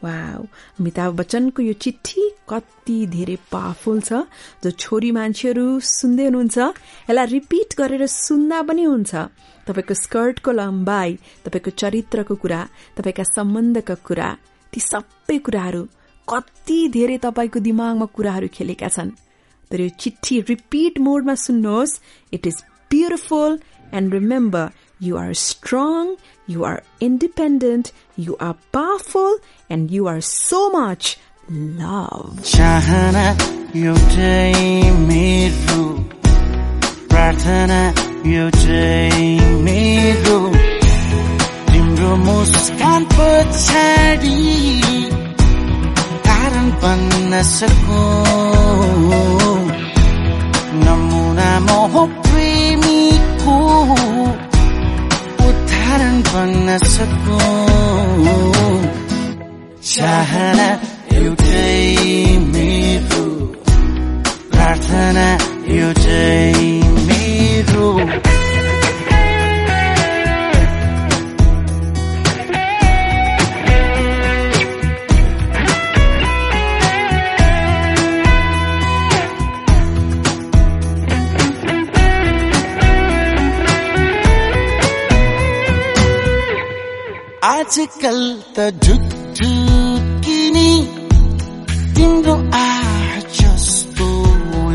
वाउ 0.04 0.44
अमिताभ 0.80 1.12
बच्चनको 1.20 1.62
यो 1.64 1.74
चिठी 1.84 2.24
कति 2.50 2.98
धेरै 3.08 3.38
पावरफुल 3.52 4.00
छ 4.02 4.22
जो 4.64 4.72
छोरी 4.84 5.12
मान्छेहरू 5.18 5.66
सुन्दै 5.80 6.26
हुनुहुन्छ 6.26 6.58
यसलाई 6.58 7.26
रिपिट 7.36 7.70
गरेर 7.80 8.06
सुन्दा 8.06 8.62
पनि 8.68 8.84
हुन्छ। 8.84 9.14
तपाईँको 9.68 9.94
स्कर्टको 10.04 10.52
लम्बाइ 10.52 11.10
तपाईँको 11.46 11.72
चरित्रको 11.82 12.36
कुरा 12.44 12.62
तपाईँका 12.98 13.24
सम्बन्धका 13.36 13.96
कुरा 14.08 14.30
ती 14.74 14.80
सबै 14.82 15.38
कुराहरू 15.46 15.84
कति 16.28 16.80
धेरै 16.94 17.18
तपाईँको 17.26 17.60
दिमागमा 17.60 18.06
कुराहरू 18.16 18.48
खेलेका 18.54 18.88
छन्। 18.88 19.16
तर 19.72 19.80
यो 19.82 19.90
चिठी 20.02 20.36
रिपिट 20.50 21.00
मोडमा 21.00 21.36
सुन्नुहोस्। 21.46 22.00
It 22.34 22.48
is 22.48 22.58
beautiful 22.92 23.52
and 23.94 24.14
remember 24.14 24.66
You 25.01 25.17
are 25.17 25.35
strong, 25.35 26.17
you 26.47 26.65
are 26.65 26.83
independent, 27.01 27.93
you 28.17 28.37
are 28.39 28.57
powerful, 28.73 29.39
and 29.69 29.91
you 29.91 30.07
are 30.09 30.21
so 30.21 30.71
much 30.71 31.17
love. 31.49 32.43
चाहना 32.45 33.27
एउटै 33.71 34.55
मेरो 35.09 35.83
प्रार्थना 37.11 37.81
एउटै 38.35 39.21
मेरो 39.67 40.39
तिम्रो 41.71 42.11
मुस्कान 42.27 43.05
पछाडि 43.15 44.39
कारण 46.29 46.67
बन्न 46.83 47.43
सकु 47.55 48.03
नमुना 50.85 51.51
मोह 51.69 51.95
प्रेमीको 52.27 53.59
उदाहरण 55.86 56.22
बन्न 56.26 56.78
सकु 56.92 57.36
चाहना 59.90 60.68
एउटै 61.18 61.76
मेरो 62.54 63.26
प्रार्थना 64.54 65.28
एउटै 65.78 66.66
मेरो 67.10 67.90
आजकल 87.66 88.20
त 88.56 88.58
ढुकढुकिनी 88.86 90.72
तिम्रो 91.96 92.34
आह 92.58 93.14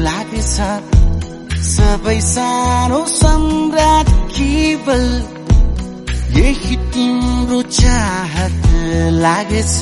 लागेछ 0.06 0.56
सबै 1.66 2.18
सानो 2.28 2.98
सम्राट 3.12 4.10
केवल 4.38 5.04
यही 6.38 6.76
तिम्रो 6.94 7.60
चाहत 7.78 8.58
लागेछ 9.22 9.76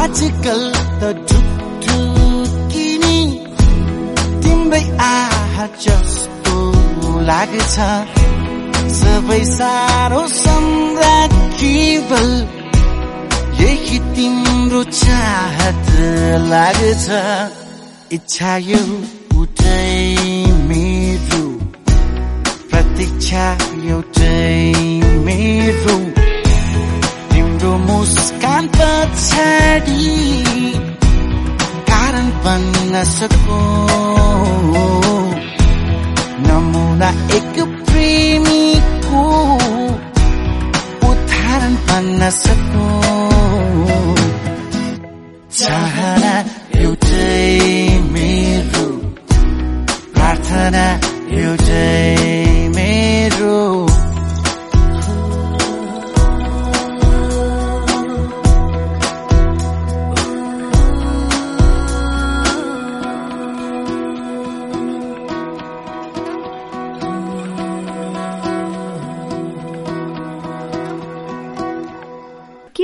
आजकल 0.00 0.64
त 1.00 1.12
ढुकढुकिनी 1.28 3.20
तिम्रै 4.42 4.84
आह 5.10 5.62
जस्तो 5.84 6.27
लागेछ। 7.28 7.76
सबै 8.98 9.42
साह्रो 9.44 10.22
सम्राट 10.34 11.32
केवल 11.60 12.30
यही 13.60 13.98
तिम्रो 14.16 14.82
चाहत 15.00 15.88
लागेछ। 16.52 17.06
इच्छा 18.16 18.52
एउटै 18.76 19.88
मेरो। 20.68 21.42
प्रतीक्षा 22.70 23.46
एउटै 23.90 24.72
मेरो। 25.26 25.96
तिम्रो 27.32 27.72
मुस्कान 27.88 28.64
पछाडि 28.76 30.04
कारण 31.90 32.30
बन्न 32.46 33.04
सकु। 33.16 33.58
नमुना 36.98 37.10
एक 37.36 37.56
प्रेमीको 37.88 39.22
उदाहरण 41.08 41.74
बन्न 41.86 42.30
सकु 42.36 42.86
चाहना 45.58 46.34
एउटै 46.80 47.38
मेरो 48.14 48.86
प्रार्थना 50.14 50.86
एउटै 51.42 51.86
मेरो 52.76 53.77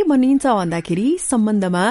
भनिन्छ 0.08 0.46
भन्दाखेरि 0.46 1.08
सम्बन्धमा 1.20 1.84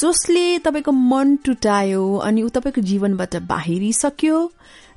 जसले 0.00 0.46
तपाईँको 0.64 0.92
मन 0.92 1.36
टुटायो 1.44 2.02
अनि 2.26 2.42
ऊ 2.42 2.48
तपाईँको 2.56 2.80
जीवनबाट 2.90 3.36
बाहिरिसक्यो 3.48 4.36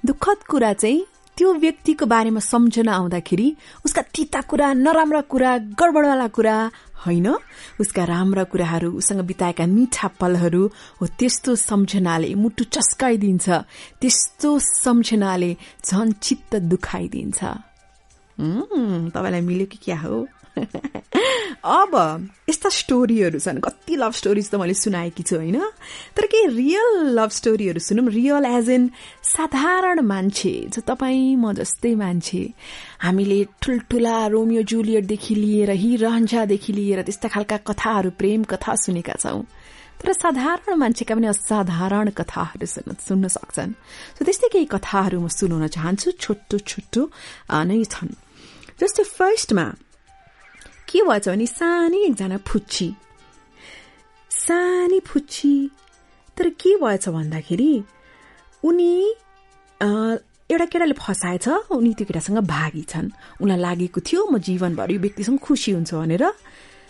दुःखद 0.05 0.39
कुरा 0.49 0.73
चाहिँ 0.73 1.05
त्यो 1.38 1.53
व्यक्तिको 1.63 2.05
बारेमा 2.05 2.39
सम्झना 2.43 2.91
आउँदाखेरि 2.91 3.47
उसका 3.85 4.01
तिता 4.15 4.41
कुरा 4.49 4.67
नराम्रा 4.75 5.21
कुरा 5.31 5.51
गडबडवाला 5.79 6.27
कुरा 6.35 6.55
होइन? 6.99 7.27
उसका 7.79 8.03
राम्रा 8.03 8.43
कुराहरू 8.51 8.91
उसँग 8.99 9.21
बिताएका 9.23 9.65
मिठा 9.65 10.07
पलहरू 10.19 10.63
हो 10.99 11.05
त्यस्तो 11.19 11.55
सम्झनाले 11.55 12.33
मुटु 12.35 12.63
चस्काइदिन्छ 12.75 13.47
त्यस्तो 14.03 14.49
सम्झनाले 14.59 15.51
झन 15.88 16.12
चित्त 16.19 16.55
दुखाइदिन्छ। 16.71 17.39
तपाईँलाई 19.15 19.41
मिल्यो 19.47 19.67
कि 19.71 19.77
क्या 19.85 19.99
हो? 20.03 20.27
अब 21.63 21.93
यस्ता 22.49 22.69
स्टोरीहरू 22.69 23.39
छन्। 23.39 23.59
कति 23.59 23.95
लभ 23.95 24.13
स्टोरिज 24.13 24.49
त 24.51 24.55
मैले 24.55 24.73
सुनाएकी 24.73 25.23
छु 25.23 25.35
होइन? 25.35 25.59
तर 26.15 26.25
के 26.25 26.45
रियल 26.47 27.19
लभ 27.19 27.29
स्टोरीहरू 27.29 27.79
सुनौँ। 27.79 28.07
रियल 28.09 28.45
एज 28.45 28.69
इन 28.69 28.89
साधारण 29.23 29.99
मान्छे 30.01 30.53
जो 30.73 30.81
तपाईँ 30.81 31.35
म 31.35 31.53
जस्तै 31.53 31.93
मान्छे। 31.95 32.41
हामीले 33.03 33.39
ठुल्ठुला 33.62 34.15
रोमियो 34.27 34.62
जुलियटदेखि 34.63 35.35
लिएर 35.35 35.71
हिरहन्झादेखि 35.71 36.73
लिएर 36.73 37.01
त्यस्ता 37.03 37.27
खालका 37.27 37.57
कथाहरू 37.67 38.09
प्रेम 38.19 38.43
कथा 38.43 38.75
सुनेका 38.75 39.15
छौं। 39.19 39.43
तर 39.99 40.13
साधारण 40.13 40.79
मान्छेका 40.79 41.15
पनि 41.15 41.27
असाधारण 41.27 42.09
कथाहरू 42.15 42.65
सुन्न 42.65 43.27
सक्छन्। 43.27 43.71
सो 44.15 44.21
त्यस्तै 44.23 44.47
केही 44.47 44.67
कथाहरू 44.71 45.19
म 45.19 45.27
सुनाउन 45.27 45.67
चाहन्छु। 45.75 46.07
छोटो 46.23 46.57
छोटो 46.63 47.01
नै 47.67 47.83
छन्। 47.83 48.15
जस्तै 48.79 49.03
फर्स्टमा 49.03 49.65
के 50.89 51.02
भएछ 51.08 51.28
भने 51.30 51.45
सानी 51.45 51.97
एकजना 52.06 52.38
फुच्ची। 52.49 52.88
सानी 54.32 54.99
फुच्ची। 54.99 55.54
तर 56.38 56.49
के 56.62 56.75
भएछ 56.82 57.10
भन्दाखेरि 57.10 57.73
उनी 58.63 58.93
एउटा 60.49 60.65
केटाले 60.65 60.93
फसाएछ 60.97 61.47
उनी 61.71 61.93
त्यो 61.93 62.06
केटासँग 62.10 62.39
भागी 62.47 62.82
छन्। 62.89 63.10
उनलाई 63.41 63.60
लागेको 63.60 64.02
थियो 64.02 64.25
म 64.32 64.38
जीवनभर 64.41 64.91
यो 64.91 64.99
व्यक्तिसँग 64.99 65.39
खुसी 65.39 65.71
हुन्छ 65.71 65.93
भनेर। 65.93 66.25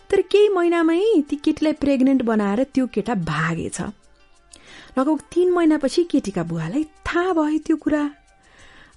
तर 0.09 0.21
केही 0.31 0.47
महिनामै 0.49 0.99
ती 1.29 1.35
केटीलाई 1.35 1.73
प्रेग्नेन्ट 1.83 2.21
बनाएर 2.23 2.63
त्यो 2.73 2.85
केटा 2.87 3.13
भागेछ। 3.27 3.81
लगभग 4.97 5.19
तीन 5.33 5.51
महिनापछि 5.53 6.03
केटीका 6.11 6.43
बुवालाई 6.43 6.83
थाहा 7.05 7.33
भयो 7.35 7.59
त्यो 7.67 7.75
कुरा। 7.83 8.03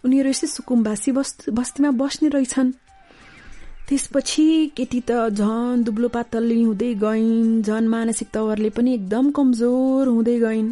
उनीहरू 0.05 0.31
यस्तै 0.31 0.47
सुकुम्बासी 0.47 1.11
बस्त 1.13 1.51
बस्तीमा 1.51 1.91
बस्ने 2.01 2.29
रहेछन्। 2.29 2.71
त्यसपछि 3.93 4.73
केटी 4.77 5.01
त 5.09 5.13
झन 5.37 5.83
दुब्लो 5.85 6.09
पातली 6.09 6.63
हुँदै 6.65 6.93
गइन् 6.97 7.63
झन 7.63 7.89
मानसिक 7.93 8.29
तवरले 8.35 8.69
पनि 8.73 8.95
एकदम 8.95 9.31
कमजोर 9.37 10.09
हुँदै 10.09 10.37
गइन्। 10.41 10.71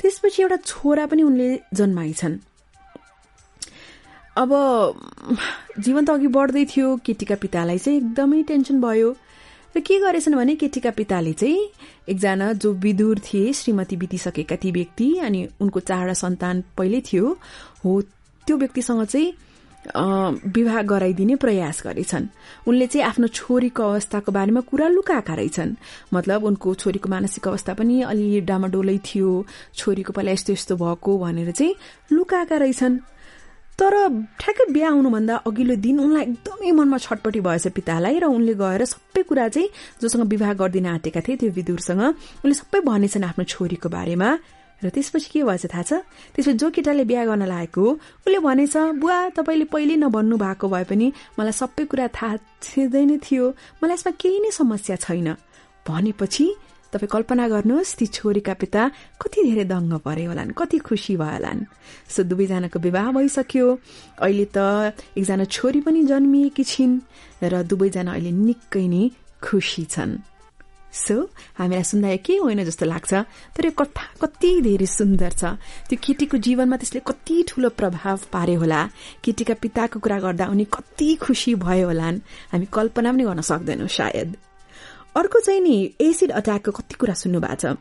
त्यसपछि 0.00 0.42
एउटा 0.42 0.56
छोरा 0.68 1.06
पनि 1.08 1.22
उनले 1.22 1.48
जन्माइछन्। 1.72 2.36
अब 4.36 4.50
जीवन 5.80 6.04
त 6.04 6.10
अघि 6.10 6.28
बढ्दै 6.28 6.64
थियो 6.76 6.88
केटीका 7.06 7.36
पितालाई 7.40 7.78
चाहिँ 7.78 7.98
एकदमै 7.98 8.42
टेन्सन 8.52 8.80
भयो। 8.84 9.08
र 9.72 9.80
के 9.80 9.98
गरेछन् 10.04 10.36
भने 10.36 10.54
केटीका 10.60 10.90
पिताले 11.00 11.32
चाहिँ 11.40 11.56
एकजना 12.12 12.52
जो 12.60 12.72
विदुर 12.84 13.18
थिए 13.24 13.52
श्रीमती 13.56 13.96
बितिसकेका 13.96 14.56
ती 14.60 14.70
व्यक्ति 14.76 15.08
अनि 15.24 15.40
उनको 15.56 15.80
चारवटा 15.80 16.14
सन्तान 16.20 16.62
पहिल्यै 16.76 17.00
थियो 17.08 17.26
हो 17.80 18.00
त्यो 18.46 18.56
व्यक्तिसँग 18.60 19.04
चाहिँ 19.08 19.32
विवाह 19.86 20.82
गराइदिने 20.82 21.36
प्रयास 21.36 21.82
गरेछन्। 21.86 22.26
उनले 22.68 22.86
चाहिँ 22.86 23.06
आफ्नो 23.06 23.26
छोरीको 23.28 23.82
अवस्थाको 23.82 24.32
बारेमा 24.32 24.60
कुरा 24.64 24.88
लुकाएका 24.88 25.34
रहेछन्। 25.34 25.76
मतलब 26.14 26.44
उनको 26.44 26.74
छोरीको 26.74 27.08
मानसिक 27.08 27.48
अवस्था 27.48 27.74
पनि 27.74 28.02
अलि 28.02 28.40
डामाडोलै 28.48 28.98
थियो। 29.04 29.30
छोरीको 29.74 30.12
पहिला 30.12 30.32
यस्तो 30.32 30.52
यस्तो 30.52 30.74
भएको 30.76 31.10
भनेर 31.18 31.50
चाहिँ 31.50 31.74
लुकाएका 32.12 32.56
रहेछन्। 32.56 32.98
तर 33.74 33.94
ठ्याक्कै 34.38 34.70
बिहा 34.70 34.90
हुनुभन्दा 34.94 35.34
अघिल्लो 35.50 35.74
दिन 35.82 35.98
उनलाई 36.00 36.22
एकदमै 36.22 36.70
मनमा 36.70 36.98
छटपटी 36.98 37.40
भएछ 37.42 37.66
पितालाई 37.74 38.18
र 38.22 38.24
उनले 38.30 38.54
गएर 38.54 38.84
सबै 38.86 39.22
कुरा 39.26 39.48
चाहिँ 39.50 39.68
जोसँग 39.98 40.30
विवाह 40.30 40.52
गरिदिन 40.54 40.86
आँटेका 40.86 41.20
थिए। 41.26 41.36
त्यो 41.42 41.50
विदुरसँग 41.58 42.02
उनले 42.46 42.54
सबै 42.54 42.80
भनेछन् 42.86 43.24
आफ्नो 43.24 43.44
छोरीको 43.44 43.88
बारेमा। 43.90 44.30
र 44.82 44.90
त्यसपछि 44.90 45.28
के 45.30 45.42
भएछ 45.44 45.64
थाहा 45.70 45.82
छ? 45.82 45.92
त्यसपछि 46.34 46.52
जो 46.58 46.70
केटाले 46.70 47.04
बिहा 47.04 47.24
गर्न 47.30 47.44
लागेको 47.46 47.84
उसले 48.26 48.38
भनेछ 48.38 48.76
बुवा 48.98 49.18
तपाईँले 49.36 49.66
पहिले 49.70 49.94
नभन्नु 50.02 50.36
भएको 50.36 50.66
भए 50.68 50.84
पनि 50.90 51.06
मलाई 51.38 51.54
सबै 51.54 51.84
कुरा 51.86 52.06
थाहा 52.10 52.36
छँदै 52.62 53.04
नै 53.06 53.16
थियो। 53.22 53.44
मलाई 53.80 53.94
यसमा 53.94 54.12
केही 54.18 54.38
नै 54.44 54.50
समस्या 54.50 54.96
छैन। 55.04 55.28
भनेपछि 55.88 56.46
तपाईँ 56.92 57.10
कल्पना 57.10 57.44
गर्नुहोस् 57.50 57.96
ती 57.98 58.06
छोरीका 58.06 58.54
पिता 58.54 58.82
कति 59.18 59.38
धेरै 59.46 59.64
दङ्ग 59.66 59.98
परे 60.06 60.24
होलान् 60.30 60.54
कति 60.54 60.78
खुसी 60.78 61.14
भयो 61.18 61.32
होलान्। 61.32 61.66
सो 62.06 62.20
दुवैजनाको 62.22 62.78
विवाह 62.78 63.06
भइसक्यो। 63.16 63.66
अहिले 64.22 64.46
त 64.54 64.58
एकजना 65.18 65.44
छोरी 65.50 65.80
पनि 65.82 66.00
जन्मिएकी 66.10 66.64
छिन् 66.64 66.94
र 67.42 67.62
दुवैजना 67.66 68.12
अहिले 68.14 68.30
निकै 68.30 68.86
नै 68.86 69.02
खुसी 69.42 69.84
छन्। 69.90 70.33
सो 70.94 71.16
हामीलाई 71.58 71.82
सुन्दा 71.82 72.16
के 72.22 72.36
होइन 72.38 72.64
जस्तो 72.64 72.86
लाग्छ? 72.86 73.12
तर 73.54 73.64
यो 73.66 73.70
कथा 73.74 74.04
कति 74.22 74.50
धेरै 74.62 74.86
सुन्दर 74.86 75.32
छ। 75.34 75.58
त्यो 75.90 75.98
केटीको 75.98 76.36
जीवनमा 76.38 76.76
त्यसले 76.78 77.00
कति 77.02 77.34
ठूलो 77.50 77.68
प्रभाव 77.74 78.18
पार्यो 78.30 78.58
होला। 78.62 78.80
केटीका 79.24 79.54
पिताको 79.58 79.98
कुरा 79.98 80.18
गर्दा 80.22 80.46
उनी 80.54 80.64
कति 80.70 81.08
खुसी 81.18 81.54
भयो 81.58 81.86
होलान्। 81.90 82.22
हामी 82.52 82.66
कल्पना 82.70 83.10
पनि 83.12 83.24
गर्न 83.26 83.40
सक्दैनौँ 83.42 83.90
सायद। 83.90 84.36
अर्को 85.18 85.40
चाहिँ 85.40 85.60
नि 85.60 85.76
एसिड 86.00 86.30
अट्याकको 86.30 86.70
कति 86.72 86.94
कुरा 86.94 87.14
सुन्नु 87.14 87.40
भएको 87.42 87.58
छ। 87.58 87.76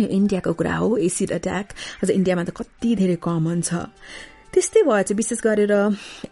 यो 0.00 0.06
इन्डियाको 0.06 0.52
कुरा 0.54 0.74
हो 0.76 0.96
एसिड 1.02 1.32
अट्याक। 1.32 1.66
अझ 2.02 2.10
इन्डियामा 2.10 2.44
त 2.44 2.50
कति 2.54 2.94
धेरै 2.94 3.18
कमन 3.18 3.60
छ। 3.66 3.90
त्यस्तै 4.52 4.82
भएछ 4.88 5.12
विशेष 5.12 5.40
गरेर 5.44 5.72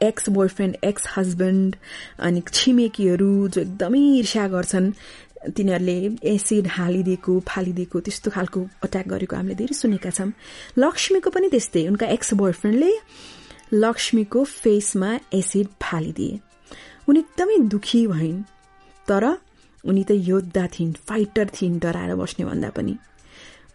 एक्स 0.01 0.29
बोयफ्रेन्ड 0.33 0.77
एक्स 0.85 1.05
हस्बेन्ड 1.17 1.77
अनि 2.25 2.41
छिमेकीहरू 2.53 3.33
जो 3.53 3.61
एकदमै 3.61 4.01
ईर्ष्या 4.19 4.47
गर्छन्। 4.49 4.87
तिनीहरूले 5.57 5.97
एसिड 6.25 6.67
हालिदिएको 6.67 7.33
फालिदिएको 7.49 8.01
त्यस्तो 8.01 8.31
खालको 8.31 8.61
अट्याक 8.83 9.07
गरेको 9.09 9.37
हामीले 9.37 9.55
धेरै 9.55 9.75
सुनेका 9.75 10.11
छौँ। 10.11 10.33
लक्ष्मीको 10.79 11.31
पनि 11.31 11.49
त्यस्तै 11.49 11.87
उनका 11.89 12.07
एक्स 12.07 12.35
बोयफ्रेन्डले 12.35 12.93
लक्ष्मीको 13.75 14.45
फेसमा 14.45 15.11
एसिड 15.33 15.69
फालिदिए। 15.83 16.41
उनी 17.09 17.21
एकदमै 17.21 17.59
दुखी 17.69 18.07
भइन् 18.07 18.43
तर 19.09 19.25
उनी 19.85 20.05
त 20.05 20.11
योद्धा 20.11 20.67
थिइन् 20.67 20.93
फाइटर 21.09 21.47
थिइन् 21.57 21.79
डराएर 21.79 22.15
बस्ने 22.15 22.45
भन्दा 22.45 22.71
पनि। 22.71 22.97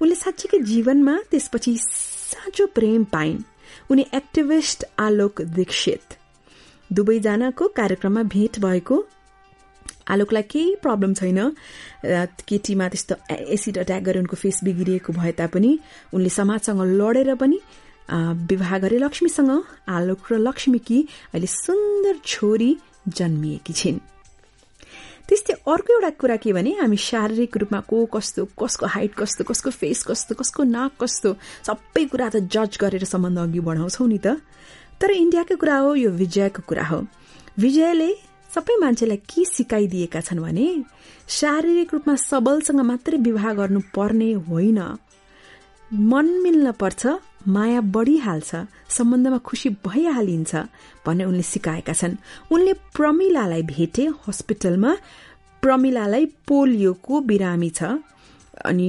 उनले 0.02 0.16
साँच्चीकै 0.16 0.60
जीवनमा 0.60 1.16
त्यसपछि 1.32 1.78
साँचो 1.78 2.66
प्रेम 2.66 3.04
पाइन्। 3.04 3.44
उनी 3.92 4.06
एक्टिभिस्ट 4.14 4.86
आलोक 5.00 5.42
दीक्षित। 5.42 6.18
दुवैजनाको 6.94 7.68
कार्यक्रममा 7.68 8.24
भेट 8.24 8.60
भएको 8.60 8.98
आलोकलाई 10.10 10.44
केही 10.52 10.76
प्रब्लम 10.84 11.14
छैन। 11.14 11.40
केटीमा 12.50 12.88
त्यस्तो 12.90 13.16
एसिड 13.30 13.78
अट्याक 13.78 14.04
गरे 14.04 14.20
उनको 14.20 14.36
फेस 14.36 14.60
बिग्रिएको 14.64 15.14
भए 15.14 15.32
तापनि 15.40 15.72
उनले 16.14 16.30
समाजसँग 16.30 16.82
लडेर 17.00 17.36
पनि 17.36 17.58
विवाह 18.10 18.78
गरे 18.84 18.98
लक्ष्मीसँग 19.00 19.52
आलोक 19.88 20.32
र 20.32 20.38
लक्ष्मीकी 20.42 21.00
अहिले 21.34 21.48
सुन्दर 21.48 22.16
छोरी 22.26 22.72
जन्मिएकी 23.08 23.74
छिन्। 23.74 24.00
त्यस्तै 25.30 25.54
अर्को 25.70 25.94
एउटा 25.94 26.10
कुरा 26.18 26.36
के 26.42 26.54
भने 26.54 26.72
हामी 26.82 26.98
शारीरिक 26.98 27.58
रूपमा 27.62 27.80
को 27.86 27.98
कस्तो 28.10 28.46
कसको 28.58 28.86
हाइट 28.90 29.14
कस्तो 29.14 29.44
कसको 29.46 29.70
फेस 29.70 30.02
कस्तो 30.10 30.36
कसको 30.36 30.64
नाक 30.66 30.98
कस्तो 30.98 31.30
सबै 31.70 32.06
कुरा 32.10 32.30
त 32.34 32.36
जज 32.50 32.78
गरेर 32.82 33.06
सम्बन्ध 33.06 33.38
अघि 33.38 33.60
बढाउँछौ 33.62 34.06
नि 34.10 34.18
त। 34.18 34.42
तर 34.98 35.12
इन्डियाको 35.14 35.56
कुरा 35.62 35.78
हो 35.78 35.94
यो 35.96 36.10
विजयको 36.12 36.62
कुरा 36.66 36.86
हो। 36.90 37.00
विजयले 37.62 38.10
सबै 38.56 38.76
मान्छेलाई 38.82 39.18
के 39.30 39.46
सिकाइदिएका 39.46 40.20
छन् 40.28 40.44
भने 40.46 40.68
शारीरिक 41.30 41.94
रूपमा 41.94 42.16
सबलसँग 42.30 42.82
मात्रै 42.82 43.18
विवाह 43.28 43.46
गर्नु 43.54 43.80
पर्ने 43.96 44.30
होइन। 44.50 44.80
मन 45.92 46.28
मिल्न 46.44 46.72
पर्छ 46.82 47.02
माया 47.48 47.82
बढिहाल्छ 47.96 48.52
सम्बन्धमा 48.90 49.38
खुसी 49.48 49.70
भइहालिन्छ 49.86 50.56
भन्ने 51.06 51.24
उनले 51.24 51.46
सिकाएका 51.46 51.94
छन्। 51.94 52.18
उनले 52.52 52.74
प्रमिलालाई 52.98 53.64
भेटे 53.70 54.04
हस्पिटलमा। 54.28 54.92
प्रमिलालाई 55.64 56.26
पोलियोको 56.48 57.14
बिरामी 57.30 57.70
छ। 57.70 57.82
अनि 58.66 58.88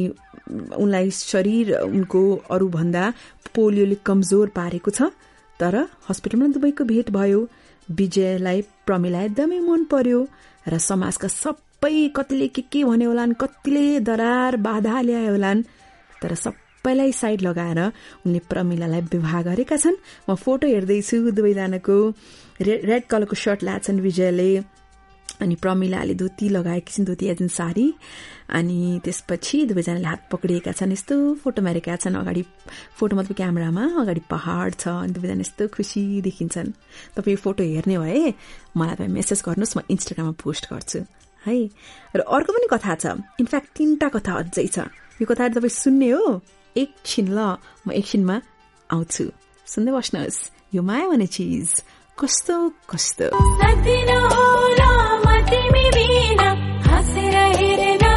उनलाई 0.83 1.11
शरीर 1.11 1.67
उनको 1.79 2.21
अरूभन्दा 2.51 3.05
पोलियोले 3.55 3.97
कमजोर 4.07 4.49
पारेको 4.59 4.91
छ। 4.91 5.13
तर 5.61 5.75
हस्पिटलमा 6.09 6.47
दुवैको 6.57 6.85
भेट 6.85 7.11
भयो। 7.11 7.41
विजयलाई 7.99 8.63
प्रमिला 8.87 9.21
एकदमै 9.23 9.59
मन 9.69 9.85
पर्यो 9.91 10.21
र 10.69 10.79
समाजका 10.79 11.29
सबै 11.29 12.09
कतिले 12.17 12.49
के 12.55 12.63
के 12.73 12.81
भने 12.85 13.05
होलान् 13.05 13.39
कतिले 13.43 13.85
दरार 14.09 14.57
बाधा 14.67 15.01
ल्याए 15.01 15.29
होलान् 15.29 15.63
तर 16.23 16.35
सबैलाई 16.35 17.13
साइड 17.13 17.41
लगाएर 17.43 17.81
उनले 18.27 18.41
प्रमिलालाई 18.51 19.01
विवाह 19.13 19.43
गरेका 19.43 19.77
छन्। 19.77 19.97
म 20.29 20.35
फोटो 20.35 20.67
हेर्दैछु 20.67 21.17
दुवैजनाको। 21.37 21.97
रेड 22.61 23.05
कलरको 23.11 23.37
सर्ट 23.37 23.61
लाछन् 23.65 24.01
विजयले। 24.01 24.80
अनि 25.41 25.55
प्रमिलाले 25.57 26.15
धोती 26.15 26.49
लगाएकी 26.49 26.93
छिन् 26.93 27.07
धोती 27.07 27.27
एजन 27.33 27.49
साडी 27.49 27.87
अनि 28.53 29.01
त्यसपछि 29.05 29.59
दुवैजनाले 29.67 30.07
हात 30.07 30.21
पक्रिएका 30.33 30.73
छन्। 30.73 30.93
यस्तो 30.93 31.15
फोटो 31.43 31.63
मारेका 31.63 31.97
छन् 31.97 32.17
अगाडि 32.21 32.43
फोटो 32.99 33.17
मतलब 33.17 33.37
क्यामेरामा 33.37 33.85
अगाडि 34.01 34.23
पहाड 34.31 34.71
छ 34.75 34.89
अनि 35.05 35.13
दुवैजना 35.17 35.41
यस्तो 35.41 35.69
खुसी 35.75 36.03
देखिन्छन्। 36.27 36.69
तपाईँ 37.17 37.35
यो 37.35 37.41
फोटो 37.41 37.63
हेर्ने 37.65 37.97
भए 37.99 38.35
मलाई 38.77 38.95
तपाईँ 38.95 39.15
मेसेज 39.17 39.41
गर्नुहोस् 39.47 39.77
म 39.77 39.81
इन्स्टाग्राममा 39.89 40.35
पोस्ट 40.43 40.65
गर्छु। 40.73 40.99
है? 41.47 41.57
र 42.17 42.21
अर्को 42.21 42.51
पनि 42.53 42.67
कथा 42.69 42.95
छ। 43.01 43.05
इनफ्याक्ट 43.41 43.69
तिनवटा 43.77 44.09
कथा 44.13 44.33
अझै 44.45 44.67
छ। 44.69 44.79
यो 45.21 45.25
कथाहरू 45.25 45.57
तपाईँ 45.57 45.73
सुन्ने 45.73 46.11
हो? 46.11 46.41
एकछिन 46.77 47.27
ल 47.33 47.57
म 47.87 47.97
एकछिनमा 47.97 48.37
आउँछु। 48.91 49.25
सुन्दै 49.67 49.93
बस्नुहोस्। 49.97 50.39
यो 50.77 50.83
माया 50.83 51.09
भन्ने 51.09 51.27
चिज 51.27 51.83
कस्तो 52.19 52.57
कस्तो। 52.91 53.27
सक्दिन 55.41 55.71
होला 55.73 56.51
म 56.51 56.53
तिमी 56.91 57.69
बिना 57.81 58.10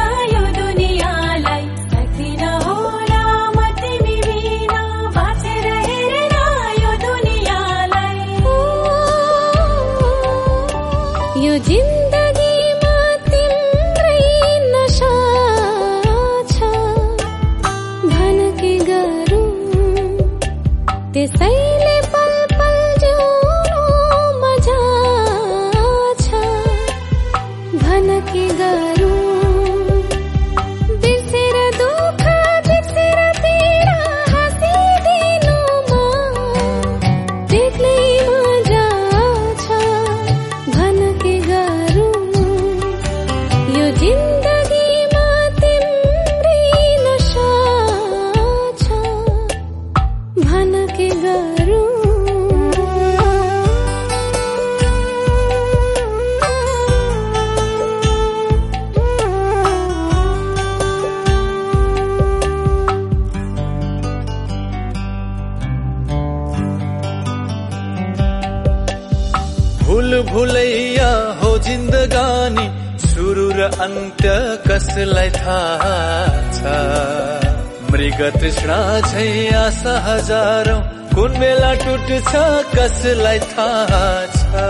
तृष्णा 78.44 79.00
छै 79.00 79.54
आशा 79.56 79.92
हजारौं। 80.06 80.80
कुन 81.14 81.36
बेला 81.40 81.72
टुट्छ 81.74 82.32
कसलाई 82.74 83.38
थाहा 83.52 84.00
छ? 84.34 84.64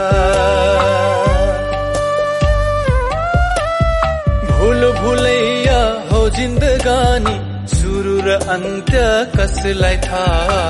भुल 4.50 4.92
भुलैया 4.98 5.80
हो 6.10 6.20
जिन्दगानी 6.36 7.34
सुरु 7.74 8.14
र 8.26 8.36
अन्त्य 8.54 9.00
कसलाई 9.36 9.96
थाहा 10.06 10.62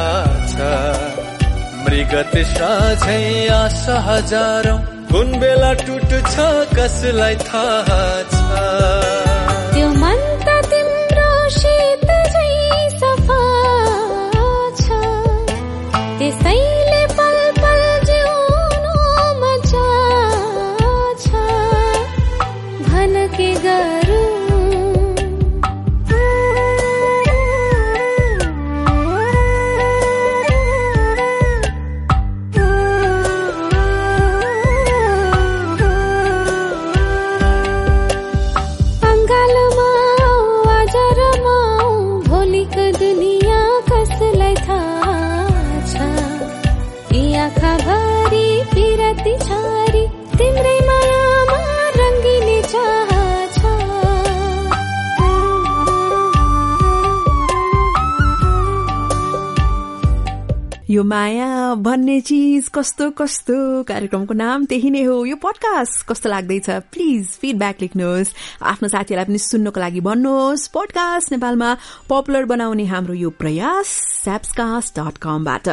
छ? 0.52 0.70
मृग 1.84 2.14
तृष्णा 2.32 2.70
झै 2.94 3.48
आशा 3.58 3.98
हजारौं। 4.00 4.78
कुन 5.12 5.38
बेला 5.40 5.72
टुट्छ 5.84 6.34
कसलाई 6.78 7.36
थाहा 7.36 8.00
छ? 8.32 9.13
माया 61.04 61.74
भन्ने 61.76 62.20
चिज 62.20 62.68
कस्तो 62.74 63.10
कस्तो 63.10 63.56
कार्यक्रमको 63.84 64.34
नाम 64.34 64.64
त्यही 64.64 64.90
नै 64.90 65.02
हो। 65.04 65.24
यो 65.24 65.36
पडकास्ट 65.36 66.06
कस्तो 66.08 66.28
लाग्दैछ? 66.28 66.68
प्लिज 66.92 67.26
फिडब्याक 67.40 67.76
लेख्नुहोस्। 67.80 68.32
आफ्नो 68.62 68.88
साथीहरूलाई 68.88 69.26
पनि 69.28 69.38
सुन्नको 69.38 69.80
लागि 69.80 70.00
भन्नुहोस्। 70.00 70.66
पडकास्ट 70.72 71.32
नेपालमा 71.32 71.70
पपुलर 72.08 72.44
बनाउने 72.48 72.84
हाम्रो 72.88 73.14
यो 73.14 73.30
प्रयास 73.36 73.88
स्याप्सकास्ट 74.24 75.00
डट 75.00 75.16
कमबाट 75.20 75.68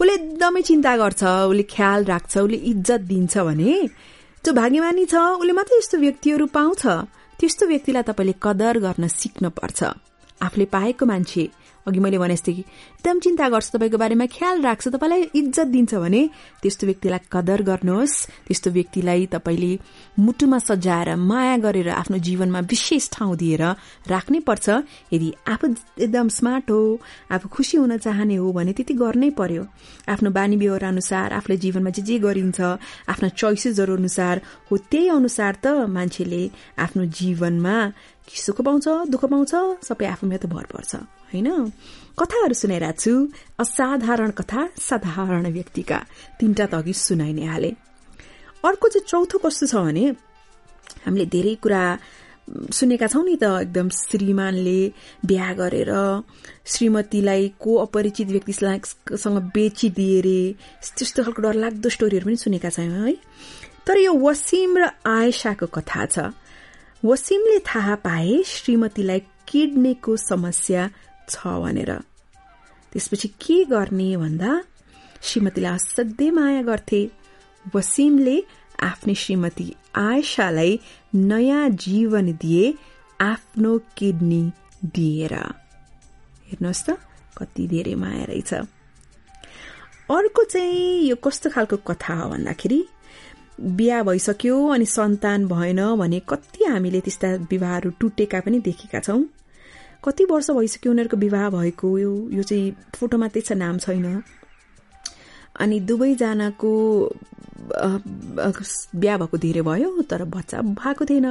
उसले 0.00 0.12
एकदमै 0.12 0.62
चिन्ता 0.62 0.96
गर्छ 0.96 1.22
उसले 1.24 1.64
ख्याल 1.72 2.04
राख्छ 2.04 2.32
उसले 2.38 2.58
इज्जत 2.72 3.00
दिन्छ 3.08 3.38
भने 3.38 3.72
जो 4.44 4.52
भाग्यमानी 4.52 5.04
छ 5.06 5.14
उसले 5.40 5.52
मात्रै 5.52 5.78
यस्तो 5.78 5.96
व्यक्तिहरू 5.98 6.46
पाउँछ। 6.52 6.82
त्यस्तो 7.40 7.66
व्यक्तिलाई 7.66 8.02
तपाईँले 8.02 8.34
कदर 8.44 8.78
गर्न 8.84 9.08
सिक्न 9.08 9.48
पर्छ 9.56 9.78
आफूले 10.40 10.64
पाएको 10.72 11.04
मान्छे 11.06 11.44
अघि 11.86 12.00
मैले 12.00 12.18
भने 12.18 12.34
जस्तै 12.34 12.52
कि 12.52 12.62
एकदम 12.62 13.18
चिन्ता 13.24 13.48
गर्छ 13.48 13.68
तपाईँको 13.72 13.98
बारेमा 13.98 14.26
ख्याल 14.28 14.56
राख्छ। 14.62 14.88
तपाईँलाई 14.88 15.22
इज्जत 15.34 15.68
दिन्छ 15.74 15.94
भने 15.94 16.22
त्यस्तो 16.62 16.84
व्यक्तिलाई 16.86 17.20
कदर 17.32 17.60
गर्नुहोस्। 17.62 18.14
त्यस्तो 18.46 18.70
व्यक्तिलाई 18.70 19.26
तपाईँले 19.34 19.72
मुटुमा 20.18 20.58
सजाएर 20.60 21.08
माया 21.16 21.56
गरेर 21.64 21.88
आफ्नो 21.96 22.18
जीवनमा 22.20 22.60
विशेष 22.68 23.04
ठाउँ 23.14 23.36
दिएर 23.36 23.62
राख्नै 24.12 24.40
पर्छ। 24.44 24.66
यदि 25.12 25.28
आफू 25.48 25.66
एकदम 26.04 26.28
स्मार्ट 26.28 26.70
हो 26.70 26.80
आफू 27.32 27.46
खुसी 27.48 27.76
हुन 27.80 27.96
चाहने 27.96 28.36
हो 28.36 28.52
भने 28.52 28.72
त्यति 28.76 28.94
गर्नै 28.94 29.30
पर्यो। 29.40 29.62
आफ्नो 30.08 30.30
बानी 30.30 30.56
व्यवहार 30.56 30.84
अनुसार 30.84 31.32
आफूले 31.32 31.56
जीवनमा 31.64 31.90
जे 31.90 32.02
जे 32.02 32.18
गरिन्छ 32.20 32.60
आफ्ना 33.08 33.28
चोइसेसहरू 33.40 33.96
अनुसार 33.96 34.40
हो 34.68 34.76
त्यही 34.90 35.08
अनुसार 35.08 35.52
त 35.64 35.66
मान्छेले 35.88 36.42
आफ्नो 36.78 37.04
जीवनमा 37.18 37.76
सुख 38.30 38.60
पाउँछ 38.62 38.86
दुःख 39.10 39.24
पाउँछ 39.26 39.52
सबै 39.82 40.06
आफूमा 40.06 40.36
त 40.36 40.46
भर 40.46 40.66
पर्छ। 40.70 41.19
होइन? 41.32 41.48
कथाहरू 42.18 42.54
सुनाइरहेको 42.54 43.00
छु। 43.02 43.12
असाधारण 43.62 44.30
कथा 44.38 44.60
साधारण 44.78 45.46
व्यक्तिका। 45.52 45.98
तीनटा 46.38 46.66
त 46.66 46.74
अघि 46.74 46.92
सुनाइ 46.92 47.32
नै 47.32 47.44
हाले। 47.46 47.70
अर्को 48.64 48.86
चाहिँ 48.92 49.06
चौथो 49.08 49.36
कस्तो 49.38 49.66
छ 49.66 49.74
भने 49.80 50.04
हामीले 51.06 51.26
धेरै 51.32 51.54
कुरा 51.62 51.82
सुनेका 52.50 53.06
छौँ 53.06 53.24
नि 53.24 53.36
त। 53.38 53.44
एकदम 53.64 53.88
श्रीमानले 53.88 54.80
बिहा 55.22 55.50
गरेर 55.54 55.92
श्रीमतीलाई 56.66 57.42
को 57.62 57.70
अपरिचित 57.86 58.28
व्यक्तिसँग 58.34 59.36
बेचिदिए 59.54 60.20
रे 60.26 60.40
त्यस्तो 60.82 61.22
खालको 61.24 61.40
डरलाग्दो 61.42 61.88
स्टोरीहरू 61.88 62.26
पनि 62.26 62.36
सुनेका 62.36 62.70
छौँ 62.74 62.90
है। 63.06 63.14
तर 63.86 63.96
यो 64.02 64.12
वसिम 64.18 64.70
र 64.76 64.82
आयसाको 65.06 65.66
कथा 65.70 66.02
छ। 66.06 66.16
वसिमले 67.02 67.58
थाहा 67.64 67.94
पाए 68.04 68.42
श्रीमतीलाई 68.44 69.20
किडनीको 69.48 70.16
समस्या 70.20 70.82
छ 71.30 71.46
भनेर। 71.62 71.92
त्यसपछि 72.92 73.28
के 73.42 73.56
गर्ने 73.64 74.16
भन्दा 74.16 74.50
श्रीमतीलाई 75.22 75.74
असाध्यै 75.74 76.30
माया 76.30 76.62
गर्थे। 76.62 77.00
वसिमले 77.74 78.36
आफ्नी 78.82 79.14
श्रीमती 79.14 79.66
आयशालाई 79.94 80.72
नयाँ 81.14 81.68
जीवन 81.84 82.32
दिए 82.42 82.64
आफ्नो 83.20 83.72
किडनी 83.96 84.42
दिएर। 84.94 85.34
हेर्नुहोस् 86.48 86.84
त 86.86 86.98
कति 87.38 87.66
धेरै 87.72 87.94
माया 87.94 88.24
रहेछ। 88.24 88.52
अर्को 90.10 90.42
चाहिँ 90.44 91.08
यो 91.08 91.16
कस्तो 91.24 91.50
खालको 91.50 91.76
कथा 91.88 92.14
हो 92.14 92.28
भन्दाखेरि 92.30 92.80
बिहा 93.60 94.02
भइसक्यो 94.02 94.56
अनि 94.74 94.86
सन्तान 94.88 95.46
भएन 95.46 95.80
भने 96.00 96.20
कति 96.28 96.64
हामीले 96.64 97.00
त्यस्ता 97.00 97.28
विवाहहरू 97.50 97.90
टुटेका 98.00 98.40
पनि 98.40 98.58
देखेका 98.60 99.00
छौं। 99.00 99.20
कति 100.04 100.24
वर्ष 100.24 100.50
भइसक्यो 100.50 100.92
उनीहरूको 100.92 101.16
विवाह 101.16 101.48
भएको? 101.50 101.88
यो 101.98 102.10
यो 102.32 102.42
चाहिँ 102.42 102.72
फोटोमा 102.96 103.28
त्यसो 103.28 103.54
नाम 103.54 103.78
छैन। 103.78 104.22
अनि 105.60 105.80
दुवैजनाको 105.80 106.72
बिहा 108.96 109.16
भएको 109.20 109.36
धेरै 109.38 109.62
भयो 109.62 109.90
तर 110.10 110.24
बच्चा 110.24 110.60
भएको 110.80 111.04
थिएन। 111.04 111.26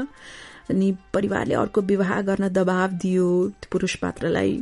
अनि 0.69 0.87
परिवारले 1.13 1.53
अर्को 1.55 1.81
विवाह 1.81 2.21
गर्न 2.21 2.49
दबाव 2.53 2.89
दियो 3.01 3.27
पुरुष 3.71 3.95
पात्रलाई। 4.05 4.53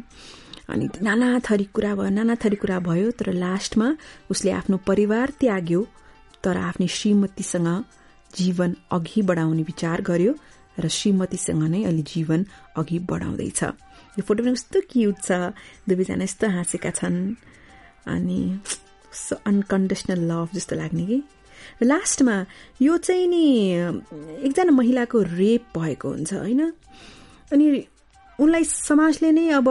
अनि 0.69 0.89
नाना 1.01 1.39
थरी 1.43 1.63
कुरा 1.75 1.95
भयो 1.95 2.09
नाना 2.09 2.35
थरी 2.35 2.55
कुरा 2.55 2.79
भयो 2.79 3.11
तर 3.11 3.31
लास्टमा 3.33 3.87
उसले 4.31 4.51
आफ्नो 4.51 4.77
परिवार 4.87 5.31
त्याग्यो 5.39 5.81
तर 6.43 6.57
आफ्नो 6.57 6.87
श्रीमतीसँग 6.87 7.67
जीवन 8.35 8.75
अघि 8.91 9.21
बढाउने 9.21 9.63
विचार 9.63 10.01
गर्यो 10.01 10.33
र 10.79 10.87
श्रीमतीसँग 10.87 11.63
नै 11.63 11.83
अहिले 11.83 12.03
जीवन 12.07 12.45
अघि 12.77 12.99
बढाउँदैछ। 13.09 13.63
यो 14.17 14.21
फोटो 14.25 14.43
पनि 14.43 14.53
कस्तो 14.53 14.79
क्युट 14.91 15.17
छ। 15.21 15.53
दुवैजना 15.89 16.23
यस्तो 16.23 16.47
हाँसेका 16.49 16.89
छन्। 16.89 17.17
अनि 18.07 18.39
अनकन्डिसनल 19.45 20.19
लभ 20.31 20.49
जस्तो 20.53 20.75
लाग्ने 20.75 21.05
कि। 21.05 21.17
लास्टमा 21.83 22.35
यो 22.81 22.97
चाहिँ 22.97 23.27
नि 23.27 23.43
एकजना 24.45 24.71
महिलाको 24.71 25.21
रेप 25.21 25.77
भएको 25.77 26.09
हुन्छ 26.09 26.33
होइन? 26.33 26.61
अनि 27.53 27.65
उनलाई 28.39 28.63
समाजले 28.63 29.31
नै 29.31 29.49
अब 29.49 29.67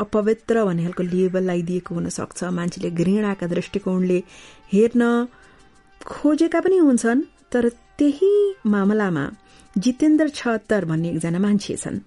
अपवित्र 0.00 0.64
भन्ने 0.64 0.82
खालको 0.84 1.02
लेबल 1.02 1.42
लगाइदिएको 1.44 1.94
हुनसक्छ। 1.94 2.44
मान्छेले 2.58 2.90
घृणाका 2.90 3.46
दृष्टिकोणले 3.46 4.18
हेर्न 4.72 5.02
खोजेका 6.06 6.60
पनि 6.60 6.76
हुन्छन्। 6.78 7.22
तर 7.52 7.68
त्यही 7.98 8.32
मामलामा 8.66 9.24
जितेन्द्र 9.78 10.28
छत्तर 10.28 10.84
भन्ने 10.84 11.08
एकजना 11.10 11.38
मान्छे 11.38 11.76
छन् 11.76 11.98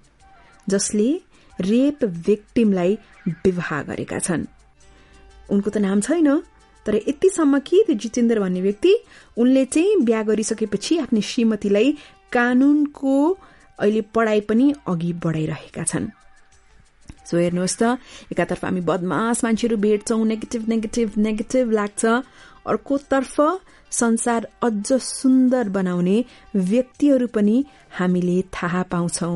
जसले 0.69 1.07
रेप 1.63 2.03
विक्टिमलाई 2.27 2.97
विवाह 3.45 3.81
गरेका 3.83 4.19
छन्। 4.19 4.45
उनको 5.49 5.69
त 5.69 5.77
नाम 5.77 6.01
छैन 6.01 6.29
तर 6.85 6.95
यतिसम्म 7.07 7.59
कि 7.59 7.83
त्यो 7.87 7.95
जितेन्द्र 7.95 8.39
भन्ने 8.39 8.61
व्यक्ति 8.61 8.93
उनले 9.37 9.65
चाहिँ 9.65 10.01
बिहा 10.05 10.21
गरिसकेपछि 10.23 10.97
आफ्नो 10.97 11.21
श्रीमतीलाई 11.21 11.87
कानूनको 12.31 13.15
अहिले 13.79 14.01
पढाइ 14.15 14.39
पनि 14.49 14.65
अघि 14.87 15.11
बढाइरहेका 15.23 15.83
छन्। 15.83 16.07
सो 17.27 17.37
हेर्नुहोस् 17.37 17.77
त 17.81 17.83
एकातर्फ 18.31 18.63
हामी 18.65 18.81
बदमास 18.81 19.43
मान्छेहरू 19.43 19.77
भेट्छौँ 19.77 20.25
नेगेटिभ 20.25 20.61
नेगेटिभ 20.69 21.09
नेगेटिभ 21.17 21.71
लाग्छ। 21.71 22.01
अर्कोतर्फ 22.65 23.35
संसार 23.91 24.47
अझ 24.63 24.93
सुन्दर 24.93 25.69
बनाउने 25.69 26.17
व्यक्तिहरू 26.55 27.27
पनि 27.27 27.63
हामीले 27.99 28.41
थाहा 28.53 28.83
पाउँछौ। 28.91 29.33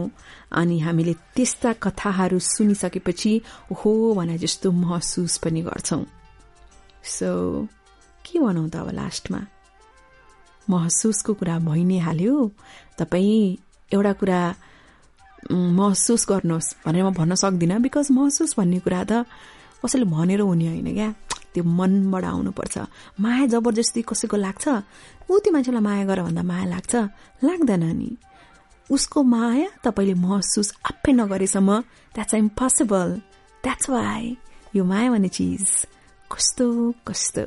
अनि 0.51 0.80
हामीले 0.80 1.14
त्यस्ता 1.36 1.74
कथाहरू 1.84 2.39
सुनिसकेपछि 2.39 3.34
हो 3.80 3.91
भने 4.14 4.38
जस्तो 4.38 4.72
महसुस 4.72 5.38
पनि 5.43 5.62
गर्छौ। 5.62 5.99
सो 7.16 7.32
के 8.26 8.39
भनौँ 8.39 8.70
त 8.70 8.76
अब 8.76 8.89
लास्टमा? 8.95 9.39
महसुसको 10.68 11.34
कुरा 11.34 11.60
भइ 11.60 11.84
नै 11.84 11.97
हाल्यो। 11.99 12.36
तपाईँ 12.97 13.58
एउटा 13.91 14.14
कुरा 14.20 14.39
महसुस 15.51 16.26
गर्नुहोस् 16.30 16.74
भनेर 16.86 17.03
म 17.03 17.14
भन्न 17.14 17.36
सक्दिनँ 17.36 17.82
बिकज 17.82 18.08
महसुस 18.12 18.56
भन्ने 18.58 18.80
कुरा 18.80 19.03
त 19.03 19.26
कसैले 19.84 20.06
भनेर 20.10 20.41
हुने 20.41 20.68
होइन 20.68 20.89
क्या। 20.93 21.10
त्यो 21.56 21.64
मनबाट 21.64 22.24
आउनुपर्छ। 22.24 22.76
माया 23.24 23.45
जबरजस्ती 23.53 24.01
कसैको 24.03 24.38
लाग्छ? 24.38 24.66
ऊ 25.32 25.34
त्यो 25.39 25.51
मान्छेलाई 25.56 25.84
माया 25.88 26.03
गर 26.06 26.20
भन्दा 26.28 26.43
माया 26.43 26.66
लाग्छ? 26.76 26.93
लाग्दैन 27.43 27.84
नि। 27.95 28.12
उसको 28.91 29.20
माया 29.24 29.70
तपाईँले 29.84 30.14
महसुस 30.14 30.68
आफै 30.86 31.12
नगरेसम्म 31.12 31.70
द्याट्स 32.16 32.34
इम्पोसिबल 32.34 33.08
द्याट्स 33.64 33.89
वाइ 33.89 34.24
यो 34.76 34.84
माया 34.86 35.08
भन्ने 35.12 35.30
चिज 35.32 35.66
कस्तो 36.32 36.68
कस्तो। 37.08 37.45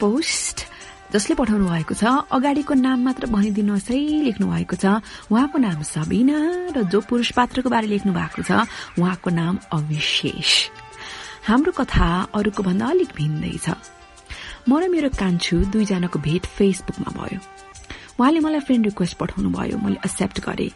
पोस्ट 0.00 0.56
जसले 1.12 1.34
पठाउनु 1.34 1.66
भएको 1.68 1.94
छ 1.94 2.04
अगाडिको 2.32 2.74
नाम 2.74 2.98
मात्र 3.04 3.26
भनिदिनुहोस् 3.34 3.90
है 3.90 3.98
लेख्नु 4.24 4.46
भएको 4.46 4.76
छ। 4.78 5.02
उहाँको 5.28 5.58
नाम 5.58 5.82
सबिना 5.82 6.38
र 6.74 6.82
जो 6.86 7.00
पुरुष 7.02 7.30
पात्रको 7.34 7.68
बारे 7.70 7.86
लेख्नु 7.90 8.12
भएको 8.14 8.42
छ 8.42 8.50
उहाँको 8.98 9.30
नाम 9.30 9.58
अविशेष। 9.74 10.50
हाम्रो 11.48 11.72
कथा 11.74 12.08
अरूको 12.30 12.62
भन्दा 12.62 12.86
अलिक 12.94 13.10
भिन्दै 13.16 13.56
छ। 13.58 13.74
म 14.68 14.78
र 14.78 14.86
मेरो 14.86 15.08
कान्छु 15.18 15.56
दुईजनाको 15.74 16.18
भेट 16.22 16.46
फेसबुकमा 16.46 17.10
भयो। 17.18 17.38
उहाँले 18.20 18.40
मलाई 18.44 18.60
फ्रेन्ड 18.68 18.84
रिक्वेस्ट 18.86 19.16
पठाउनु 19.16 19.50
भयो 19.56 19.76
मैले 19.80 19.96
एक्सेप्ट 20.04 20.40
गरे। 20.44 20.68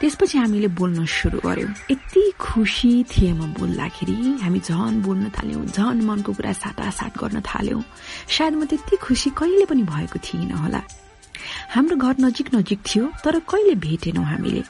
त्यसपछि 0.00 0.36
हामीले 0.38 0.68
बोल्न 0.76 1.04
सुरु 1.08 1.38
गर्यौं। 1.40 1.72
यति 1.90 2.22
खुसी 2.36 2.92
थिए 3.08 3.32
म 3.32 3.48
बोल्दाखेरि 3.56 4.16
हामी 4.44 4.60
झन 4.68 5.00
बोल्न 5.00 5.24
थाल्यौं 5.32 5.64
झन 5.64 5.96
मनको 6.04 6.32
कुरा 6.36 6.52
साटासाट 6.52 7.12
गर्न 7.16 7.40
थाल्यौं। 7.40 7.80
सायद 8.36 8.54
म 8.60 8.64
त्यति 8.68 8.96
खुसी 9.00 9.30
कहिले 9.32 9.64
पनि 9.64 9.82
भएको 9.88 10.18
थिइनँ 10.20 10.60
होला। 10.60 10.82
हाम्रो 11.72 11.96
घर 11.96 12.14
नजिक 12.20 12.54
नजिक 12.54 12.80
थियो 12.84 13.04
तर 13.24 13.38
कहिले 13.48 13.74
भेटेनौं 13.80 14.24
हामीले। 14.32 14.62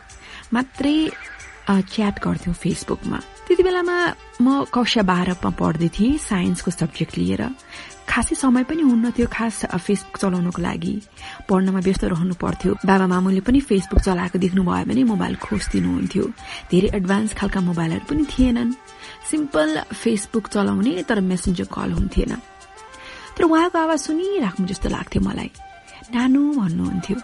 मात्रै 0.54 0.96
च्याट 1.66 2.16
गर्थ्यौं 2.22 2.54
फेसबुकमा। 2.54 3.18
त्यति 3.46 3.62
बेलामा 3.66 3.96
म 4.38 4.46
कक्षा 4.70 5.02
बाह्रमा 5.02 5.50
पढ्दै 5.58 5.88
थिएँ 5.98 6.18
साइन्सको 6.30 6.70
सब्जेक्ट 6.70 7.18
लिएर। 7.18 7.42
खासै 8.10 8.34
समय 8.34 8.64
पनि 8.66 8.82
हुन्न 8.82 9.10
थियो 9.14 9.26
खास 9.30 9.70
फेसबुक 9.86 10.16
चलाउनको 10.18 10.60
लागि। 10.62 10.94
पढ्नमा 11.48 11.80
व्यस्त 11.86 12.04
रहनु 12.10 12.34
पर्थ्यो। 12.42 12.70
बाबा 12.82 13.06
मामुले 13.06 13.40
पनि 13.46 13.60
फेसबुक 13.62 14.00
चलाएको 14.02 14.38
देख्नु 14.44 14.62
भयो 14.66 14.84
भने 14.90 15.02
मोबाइल 15.06 15.34
खोजिदिनुहुन्थ्यो। 15.46 16.24
धेरै 16.70 16.88
एडभान्स 16.98 17.30
खालका 17.38 17.60
मोबाइलहरू 17.70 18.04
पनि 18.10 18.24
थिएनन्। 18.32 18.70
सिम्पल 19.30 19.70
फेसबुक 19.94 20.46
चलाउने 20.54 20.92
तर 21.06 21.18
मेसेन्जर 21.30 21.66
कल 21.70 21.90
हुन्थेन। 21.94 22.32
तर 23.38 23.42
उहाँको 23.46 23.78
आवाज 23.78 23.98
सुनिराख्नु 24.06 24.66
जस्तो 24.66 24.88
लाग्थ्यो 24.90 25.22
मलाई। 25.22 25.50
नानु 26.10 26.40
भन्नुहुन्थ्यो। 26.58 27.16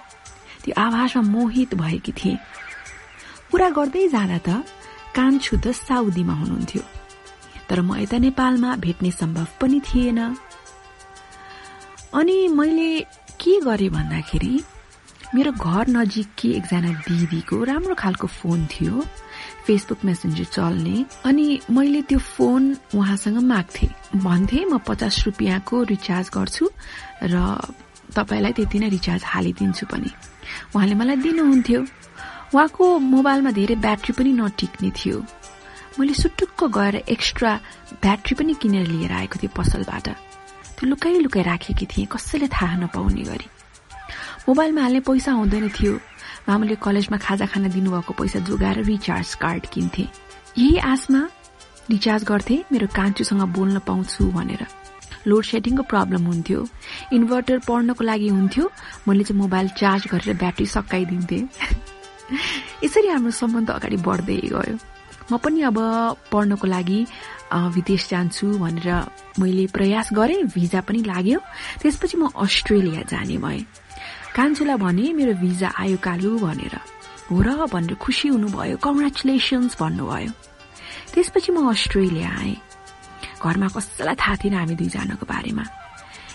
त्यो 0.62 0.72
आवाजमा 0.86 1.22
मोहित 1.34 1.74
भएकी 1.74 2.12
थिएँ। 2.14 2.38
कुरा 3.50 3.68
गर्दै 3.74 4.06
जाँदा 4.14 4.38
त 4.46 4.48
कान्छु 5.18 5.54
त 5.64 5.66
साउदीमा 5.74 6.34
हुनुहुन्थ्यो। 6.40 6.82
तर 7.68 7.78
म 7.82 7.98
यता 7.98 8.18
नेपालमा 8.22 8.70
भेट्ने 8.84 9.10
सम्भव 9.10 9.48
पनि 9.60 9.78
थिएन। 9.82 10.20
अनि 12.16 12.36
मैले 12.48 13.00
के 13.40 13.60
गरेँ 13.60 13.88
भन्दाखेरि 13.90 14.60
मेरो 15.34 15.52
घर 15.52 15.88
नजिककी 15.88 16.48
एकजना 16.58 16.90
दिदीको 17.04 17.56
राम्रो 17.68 17.94
खालको 17.94 18.26
फोन 18.26 18.66
थियो 18.72 19.00
फेसबुक 19.66 20.04
मेसेन्जर 20.04 20.44
चल्ने 20.44 21.04
अनि 21.28 21.46
मैले 21.70 22.02
त्यो 22.08 22.18
फोन 22.18 22.62
उहाँसँग 22.96 23.38
माग्थे। 23.52 23.88
भन्थे 24.16 24.64
म 24.64 24.78
पचास 24.88 25.22
रुपियाँको 25.26 25.82
रिचार्ज 25.92 26.30
गर्छु 26.36 26.64
र 27.22 27.36
तपाईँलाई 28.16 28.52
त्यति 28.56 28.78
नै 28.78 28.88
रिचार्ज 28.88 29.22
हालिदिन्छु 29.26 29.86
पनि। 29.92 30.10
उहाँले 30.72 30.94
मलाई 30.96 31.16
दिनुहुन्थ्यो। 31.20 31.80
उहाँको 32.54 32.84
मोबाइलमा 33.12 33.50
धेरै 33.50 33.76
ब्याट्री 33.76 34.12
पनि 34.16 34.32
नटिक्ने 34.40 34.90
थियो। 34.96 35.18
मैले 36.00 36.14
सुटुक्क 36.14 36.64
गएर 36.78 36.96
एक्स्ट्रा 37.12 37.52
ब्याट्री 38.00 38.34
पनि 38.38 38.54
किनेर 38.56 38.86
लिएर 38.86 39.12
आएको 39.12 39.36
थिएँ 39.42 39.52
पसलबाट। 39.52 40.08
त्यो 40.76 40.88
लुकाइ 40.88 41.18
लुकाइ 41.18 41.42
राखेकी 41.42 41.86
थिएँ 41.86 42.06
कसैले 42.06 42.48
थाहा 42.48 42.76
नपाउने 42.76 43.22
गरी। 43.22 43.48
मोबाइलमा 44.48 44.82
हाल्ने 44.82 45.00
पैसा 45.00 45.32
हुँदैन 45.32 45.68
थियो। 45.68 45.92
मामुले 46.48 46.74
कलेजमा 46.76 47.18
खाजा 47.18 47.46
खान 47.46 47.68
दिनुभएको 47.68 48.12
पैसा 48.12 48.38
जोगाएर 48.38 48.82
रिचार्ज 48.84 49.34
कार्ड 49.34 49.66
किन्थे। 49.66 50.06
यही 50.58 50.76
आसमा 50.78 51.28
रिचार्ज 51.90 52.24
गर्थे 52.24 52.56
मेरो 52.72 52.86
कान्छुसँग 52.86 53.42
बोल्न 53.56 53.78
पाउँछु 53.78 54.24
भनेर। 54.30 54.66
लोड 55.26 55.44
सेडिङको 55.44 55.82
प्रब्लम 55.82 56.22
हुन्थ्यो। 56.26 56.60
इन्भर्टर 57.12 57.58
पढ्नको 57.68 58.04
लागि 58.04 58.28
हुन्थ्यो। 58.28 58.70
मैले 59.08 59.24
चाहिँ 59.24 59.40
मोबाइल 59.40 59.68
चार्ज 59.68 60.06
गरेर 60.12 60.36
ब्याट्री 60.36 60.66
सकाइदिन्थे। 60.66 61.38
यसरी 62.84 63.08
हाम्रो 63.08 63.30
सम्बन्ध 63.30 63.70
अगाडि 63.70 63.96
बढ्दै 63.96 64.40
गयो। 64.52 64.95
म 65.30 65.36
पनि 65.42 65.60
अब 65.70 65.78
पढ्नको 66.32 66.66
लागि 66.66 67.00
विदेश 67.74 68.08
जान्छु 68.10 68.46
भनेर 68.62 68.88
मैले 69.40 69.66
प्रयास 69.74 70.08
गरेँ 70.14 70.42
भिजा 70.54 70.80
पनि 70.86 71.02
लाग्यो। 71.02 71.38
त्यसपछि 71.82 72.16
म 72.16 72.30
अस्ट्रेलिया 72.34 73.02
जाने 73.10 73.36
भएँ। 73.42 73.62
कान्छुलाई 74.36 74.76
भने 74.76 75.04
मेरो 75.18 75.34
भिजा 75.42 75.68
आयो 75.82 75.98
कालु 75.98 76.30
भनेर। 76.38 76.74
हो 77.30 77.36
र 77.42 77.48
भनेर 77.74 77.94
खुसी 77.98 78.28
हुनुभयो। 78.28 78.76
कङ्ग्रेचुलेसन्स 78.78 79.72
भन्नुभयो। 79.80 80.30
त्यसपछि 81.14 81.50
म 81.52 81.58
अस्ट्रेलिया 81.74 82.30
आएँ। 82.30 82.56
घरमा 83.42 83.68
कसैलाई 83.74 84.16
थाहा 84.22 84.34
थिएन 84.42 84.54
हामी 84.54 84.74
दुईजनाको 84.78 85.26
बारेमा। 85.26 85.64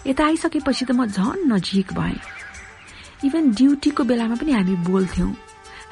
यता 0.08 0.24
आइसकेपछि 0.26 0.84
त 0.86 0.92
म 0.92 1.06
झन 1.08 1.48
नजिक 1.52 1.94
भएँ। 1.96 2.20
इभन 3.28 3.44
ड्युटीको 3.56 4.04
बेलामा 4.04 4.36
पनि 4.36 4.52
हामी 4.52 4.76
बोल्थ्यौं। 4.88 5.32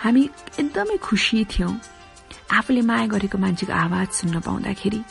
हामी 0.04 0.24
एकदमै 0.60 0.98
खुसी 0.98 1.46
थियौं। 1.52 1.74
आफूले 2.52 2.82
माया 2.82 3.08
गरेको 3.08 3.38
मान्छेको 3.38 3.74
आवाज 3.74 4.08
सुन्न 4.20 4.40
पाउँदाखेरि 4.42 5.02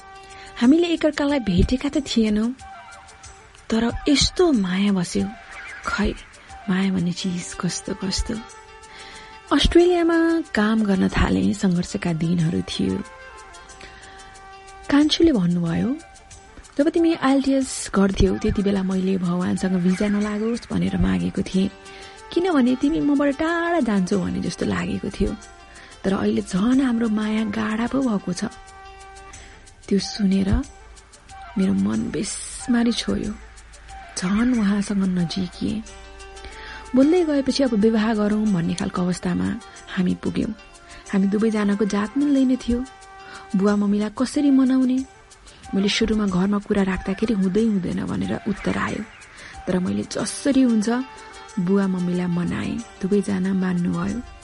हामीले 0.61 0.87
एकअर्कालाई 0.95 1.41
भेटेका 1.47 1.89
त 1.89 2.03
थिएनौं 2.07 2.49
तर 3.71 3.85
यस्तो 4.09 4.45
माया 4.53 4.93
बस्यो। 4.93 5.27
खै 5.87 6.11
माया 6.69 6.91
भन्ने 6.93 7.13
चिज 7.13 7.55
कस्तो 7.61 7.95
कस्तो? 8.03 8.35
अस्ट्रेलियामा 9.53 10.19
काम 10.55 10.79
गर्न 10.85 11.09
थाले 11.09 11.43
संघर्षका 11.55 12.13
दिनहरू 12.23 12.61
थियो। 12.71 12.97
कान्छुले 14.91 15.33
भन्नुभयो 15.33 15.91
जब 16.79 16.89
तिमी 16.95 17.13
आइएलटिएस 17.15 17.91
गर्थ्यौ 17.95 18.37
त्यति 18.43 18.63
बेला 18.63 18.83
मैले 18.83 19.17
भगवानसँग 19.19 19.77
भिजा 19.85 20.09
नलागोस् 20.09 20.69
भनेर 20.71 20.97
मागेको 20.99 21.43
थिएँ। 21.43 21.71
किनभने 22.33 22.75
तिमी 22.83 23.01
मबाट 23.01 23.39
टाढा 23.39 23.81
जान्छौ 23.81 24.19
भने 24.19 24.41
जस्तो 24.43 24.67
लागेको 24.67 25.09
थियो। 25.11 25.33
तर 26.09 26.15
अहिले 26.15 26.43
झन 26.43 26.81
हाम्रो 26.81 27.09
माया 27.09 27.45
गाडा 27.45 27.87
पो 27.93 28.01
भएको 28.01 28.33
छ। 28.33 28.45
त्यो 29.89 29.99
सुनेर 29.99 30.49
मेरो 31.59 31.73
मन 31.85 32.01
बेसमारी 32.09 32.93
छोयो। 32.93 33.33
झन 34.17 34.57
उहाँसँग 34.57 35.05
नजिकिए। 35.05 35.83
बोल्दै 36.97 37.25
गएपछि 37.25 37.63
अब 37.63 37.75
विवाह 37.85 38.15
गरौं 38.15 38.41
भन्ने 38.55 38.75
खालको 38.75 39.03
अवस्थामा 39.03 39.49
हामी 39.97 40.15
पुग्यौं। 40.25 40.53
हामी 41.13 41.27
दुवैजनाको 41.29 41.85
जात 41.85 42.17
मिल्दैन 42.17 42.57
थियो। 42.57 42.79
बुवा 43.57 43.77
मम्मीलाई 43.77 44.11
कसरी 44.17 44.51
मनाउने? 44.51 44.99
मैले 45.75 45.89
सुरुमा 45.89 46.27
घरमा 46.27 46.59
कुरा 46.59 46.83
राख्दाखेरि 46.89 47.35
हुँदै 47.35 47.65
हुँदैन 47.69 48.01
भनेर 48.09 48.33
उत्तर 48.49 48.77
आयो। 48.79 49.03
तर 49.69 49.79
मैले 49.85 50.03
जसरी 50.09 50.63
हुन्छ 50.63 50.89
बुवा 51.61 51.87
मम्मीलाई 51.87 52.27
मनाए। 52.27 52.73
दुवैजना 53.01 53.53
मान्नुभयो 53.53 54.38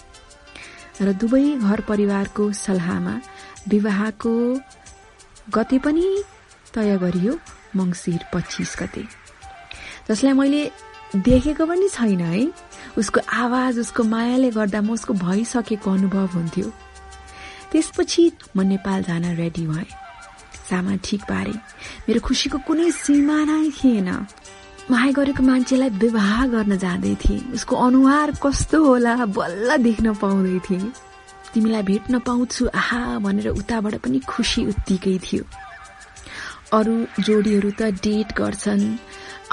र 1.03 1.13
दुवै 1.13 1.45
घर 1.59 1.81
परिवारको 1.81 2.53
सल्लाहमा 2.53 3.15
विवाहको 3.69 4.35
गते 5.55 5.79
पनि 5.79 6.07
तय 6.75 6.97
गरियो 6.99 7.39
मङ्सिर 7.77 8.21
पच्चिस 8.35 8.77
गते। 8.79 9.05
जसलाई 10.11 10.33
मैले 10.33 10.63
देखेको 11.17 11.67
पनि 11.67 11.89
छैन 11.89 12.21
है। 12.21 12.53
उसको 12.99 13.21
आवाज 13.33 13.79
उसको 13.79 14.03
मायाले 14.05 14.51
गर्दा 14.51 14.81
म 14.81 14.91
उसको 14.91 15.13
भइसकेको 15.15 15.91
अनुभव 15.91 16.27
हुन्थ्यो। 16.35 16.69
त्यसपछि 17.73 18.25
म 18.57 18.61
नेपाल 18.63 19.03
जान 19.03 19.25
रेडी 19.37 19.67
भए। 19.67 19.87
सामान 20.71 20.99
ठिक 21.05 21.23
पारे। 21.23 21.55
मेरो 22.09 22.21
खुसीको 22.21 22.59
कुनै 22.67 22.91
सीमा 22.91 23.39
नै 23.45 23.71
थिएन। 23.71 24.09
माया 24.91 25.13
गरेको 25.17 25.43
मान्छेलाई 25.43 25.91
विवाह 25.97 26.47
गर्न 26.47 26.77
जाँदै 26.77 27.15
थिए। 27.23 27.41
उसको 27.57 27.75
अनुहार 27.77 28.31
कस्तो 28.43 28.79
होला 28.85 29.15
बल्ल 29.33 29.77
देख्न 29.81 30.15
पाउँदै 30.21 30.59
थिए। 30.67 30.93
तिमीलाई 31.53 31.83
भेट्न 31.83 32.19
पाउँछु 32.21 32.63
आहा 32.75 33.19
भनेर 33.25 33.49
उताबाट 33.57 33.95
पनि 34.05 34.19
खुसी 34.29 34.61
उत्तिकै 34.67 35.17
थियो। 35.25 35.45
अरू 36.77 36.95
जोडीहरू 37.23 37.71
त 37.81 37.83
डेट 38.05 38.29
गर्छन् 38.37 38.85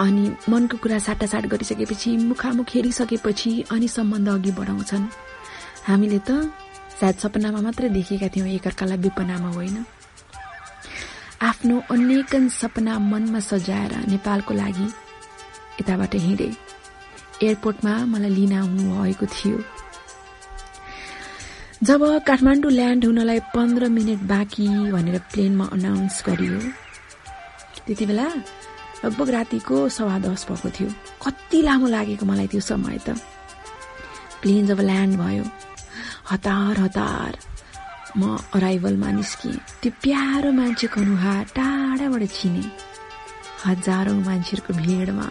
अनि 0.03 0.23
मनको 0.49 0.77
कुरा 0.83 0.99
साटासाट 0.99 1.45
गरिसकेपछि 1.47 2.09
मुखामुख 2.27 2.69
हेरिसकेपछि 2.75 3.51
अनि 3.71 3.87
सम्बन्ध 3.87 4.27
अघि 4.29 4.51
बढाउँछन्। 4.51 5.05
हामीले 5.87 6.19
त 6.27 6.51
सायद 6.99 7.15
सपनामा 7.23 7.59
मात्रै 7.61 7.89
देखेका 7.89 8.27
थियौँ 8.35 8.47
एकअर्कालाई 8.57 8.97
विपनामा 8.97 9.49
होइन। 9.55 9.77
आफ्नो 11.41 11.75
अनेकन 11.91 12.43
सपना 12.49 12.93
मनमा 12.99 13.39
सजाएर 13.39 13.93
नेपालको 14.11 14.53
लागि 14.53 14.87
यताबाट 15.81 16.13
हिँडे। 16.25 16.49
एयरपोर्टमा 17.43 17.93
मलाई 18.13 18.31
लिन 18.37 18.53
आउनु 18.53 18.83
भएको 19.01 19.25
थियो। 19.25 19.57
जब 21.81 22.01
काठमाडौँ 22.27 22.71
ल्यान्ड 22.71 23.05
हुनलाई 23.05 23.39
पन्ध्र 23.53 23.87
मिनट 23.89 24.19
बाँकी 24.29 24.67
भनेर 24.93 25.17
प्लेनमा 25.33 25.65
अनाउन्स 25.73 26.21
गरियो 26.27 26.59
त्यति 27.85 28.05
बेला 28.05 28.27
लगभग 29.01 29.29
रातिको 29.33 29.77
सवा 29.89 30.17
दस 30.21 30.45
भएको 30.49 30.69
थियो। 30.69 30.89
कति 31.25 31.61
लामो 31.65 31.87
लागेको 31.89 32.25
मलाई 32.29 32.47
त्यो 32.53 32.61
समय 32.61 32.97
त। 33.01 33.17
प्लेन 34.41 34.67
जब 34.69 34.79
ल्यान्ड 34.79 35.17
भयो 35.17 35.45
हतार 36.29 36.79
हतार 36.79 37.31
म 38.17 38.37
अराइभलमा 38.53 39.09
निस्किएँ। 39.17 39.57
त्यो 39.81 39.91
प्यारो 40.03 40.51
मान्छेको 40.53 41.01
अनुहार 41.01 41.43
टाढाबाट 41.57 42.23
चिने 42.29 42.63
हजारौं 43.65 44.19
मान्छेहरूको 44.21 44.73
भिडमा। 44.77 45.27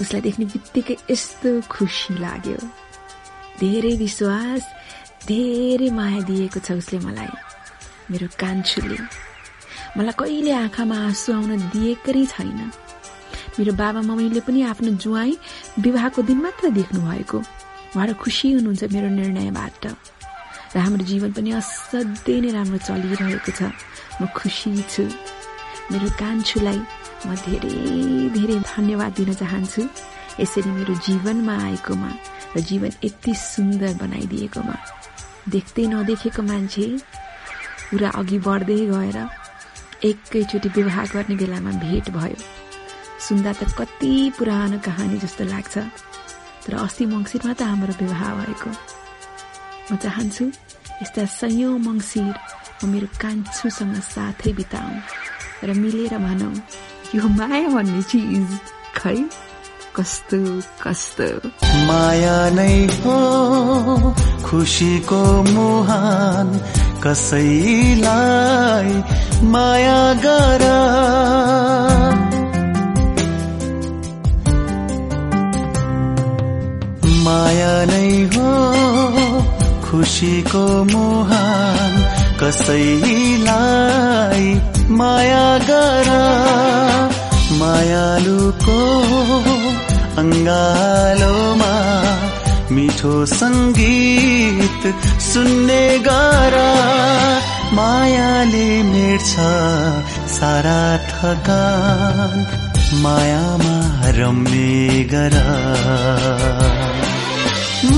उसलाई 0.00 0.20
देख्ने 0.20 0.44
बित्तिकै 0.44 0.96
यस्तो 1.10 1.60
खुसी 1.68 2.14
लाग्यो। 2.18 2.58
धेरै 3.60 3.94
विश्वास 3.96 4.62
धेरै 5.28 5.90
माया 5.90 6.20
दिएको 6.28 6.60
छ 6.60 6.72
उसले 6.72 6.98
मलाई। 6.98 7.32
मेरो 8.10 8.26
कान्छुले। 8.40 8.98
मलाई 9.96 10.14
कहिले 10.18 10.52
आँखामा 10.52 10.96
आँसु 11.08 11.32
आउन 11.32 11.50
दिएकै 11.72 12.24
छैन। 12.26 12.70
मेरो 13.58 13.72
बाबा 13.72 14.00
मम्मीले 14.00 14.40
पनि 14.40 14.62
आफ्नो 14.72 14.90
जुवाई 15.02 15.38
विवाहको 15.84 16.22
दिन 16.22 16.38
मात्र 16.40 16.70
देख्नु 16.70 17.00
भएको 17.00 17.38
उहाँहरू 17.38 18.14
खुसी 18.14 18.52
हुनुहुन्छ 18.52 18.82
मेरो 18.94 19.08
निर्णयबाट। 19.08 19.84
र 20.74 20.78
हाम्रो 20.78 21.04
जीवन 21.04 21.30
पनि 21.36 21.50
असाध्यै 21.60 22.40
नै 22.40 22.50
राम्रो 22.56 22.78
चलिरहेको 22.88 23.52
छ। 23.52 23.60
म 24.20 24.26
खुसी 24.32 24.72
छु। 24.88 25.04
मेरो 25.92 26.08
कान्छुलाई 26.22 26.80
म 27.26 27.28
धेरै 27.44 27.74
धेरै 28.36 28.58
धन्यवाद 28.72 29.12
दिन 29.18 29.30
चाहन्छु। 29.42 29.82
यसरी 30.40 30.70
मेरो 30.78 30.94
जीवनमा 31.06 31.54
आएकोमा 31.68 32.10
र 32.54 32.60
जीवन 32.68 32.92
यति 33.04 33.32
सुन्दर 33.52 33.92
बनाइदिएकोमा 34.02 34.76
देख्दै 35.54 35.84
नदेखेको 35.92 36.42
मान्छे 36.50 36.86
पुरा 37.90 38.08
अघि 38.20 38.38
बढ्दै 38.46 38.80
गएर 38.92 39.18
एकैचोटि 40.10 40.68
विवाह 40.76 40.98
गर्ने 41.12 41.34
बेलामा 41.40 41.72
भेट 41.84 42.06
भयो। 42.16 42.38
सुन्दा 43.26 43.52
त 43.60 43.62
कति 43.78 44.12
पुरानो 44.38 44.78
कहानी 44.86 45.16
जस्तो 45.24 45.44
लाग्छ 45.52 45.74
तर 46.64 46.72
अस्ति 46.84 47.04
मङ्सिरमा 47.12 47.52
त 47.58 47.62
हाम्रो 47.70 47.94
विवाह 48.00 48.22
भएको। 48.40 48.70
म 49.90 49.96
चाहन्छु 50.04 50.44
यस्ता 51.02 51.22
सयौं 51.38 51.74
मङ्सिर 51.88 52.34
म 52.80 52.88
मेरो 52.92 53.08
कान्छुसँग 53.22 53.94
साथै 54.14 54.52
बिताउँ 54.58 54.96
र 55.64 55.66
मिलेर 55.80 56.14
भनौँ 56.18 56.54
यो 57.14 57.28
माया 57.38 57.68
भन्ने 57.74 58.02
चिज 58.10 58.50
खै? 58.96 59.18
कस्तो 59.96 60.40
कस्तो? 60.82 61.28
माया 61.88 62.38
नै 62.56 62.76
हो 63.02 63.18
खुसीको 64.46 65.22
मुहान 65.52 66.48
कसैलाई 67.04 68.90
माया 69.52 70.02
गर। 70.24 70.62
माया 77.26 77.74
नै 77.92 78.10
हो 78.34 78.50
खुसीको 79.86 80.64
मुहान 80.92 81.92
कसैलाई 82.42 84.46
माया 84.98 85.41
अङ्गालोमा 90.42 91.74
मिठो 92.74 93.14
सङ्गीत 93.32 94.82
सुन्ने 95.26 95.84
गर 96.06 96.56
मायाले 97.78 98.70
मेट्छ 98.90 99.32
सारा 100.36 100.82
थकान 101.10 102.34
मायामा 103.04 103.76
रम्ने 104.18 104.74
गर। 105.14 105.38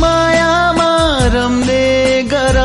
मायामा 0.05 0.92
रम्ने 1.36 1.88
गर। 2.34 2.59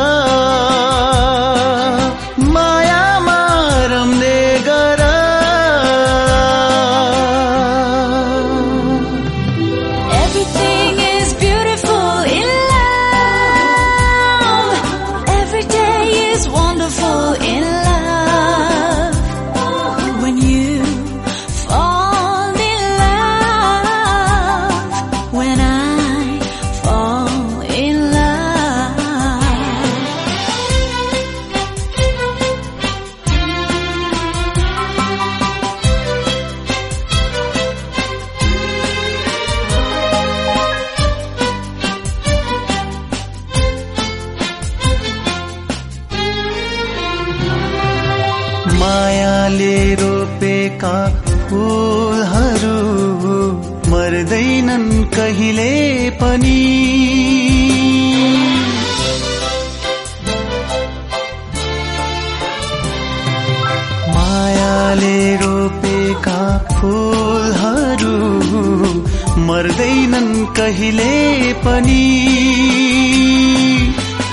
कहिले 70.60 71.52
पनि 71.64 72.06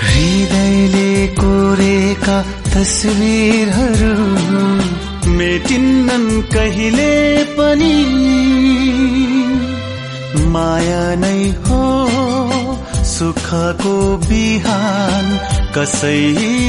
हृदयले 0.08 1.12
कोरेका 1.40 2.38
तस्विरहरू 2.74 4.16
मेटिन्नन् 5.38 6.28
कहिले 6.56 7.14
पनि 7.60 7.96
माया 10.56 11.06
नै 11.24 11.40
हो 11.68 11.80
सुखको 13.14 13.96
बिहान 14.28 15.32
कसैलाई 15.78 16.66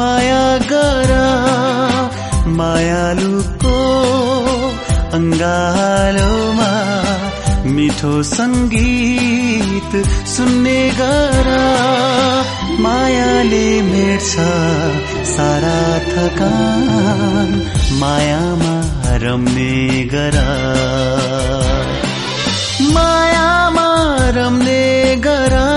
माया 0.00 0.44
गर 0.72 1.12
मायालुको 2.58 3.78
अङ्गालोमा 5.20 6.72
मिठो 7.84 8.22
सङ्गीत 8.22 10.06
सुन्ने 10.06 10.90
गर। 11.00 11.48
मायाले 12.80 13.82
मेट्छ 13.82 14.30
सारा 15.28 15.98
थकान। 15.98 17.72
मायामा 17.92 18.74
रम्ने 19.16 20.04
गर। 20.04 20.38
मायामा 22.80 24.16
रम्ने 24.30 25.16
गर। 25.16 25.74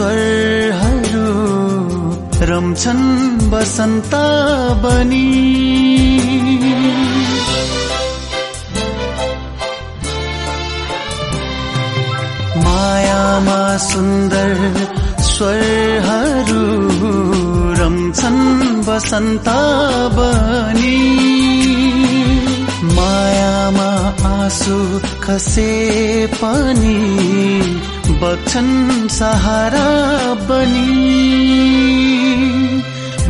स्वरहरू 0.00 1.24
रम्छन् 2.50 3.08
बसन्त 3.52 4.14
बनी। 4.82 5.28
मायामा 12.64 13.60
सुन्दर 13.88 14.54
स्वरहरू 15.28 16.64
रम्छन् 17.82 18.42
बसन्त 18.88 19.48
बनी। 20.16 20.98
मायामा 22.96 23.90
आँसु 24.32 24.80
खसे 25.22 25.70
पनि 26.40 26.98
बग्छन् 28.20 29.08
सहारा 29.08 29.90
बनी। 30.48 30.96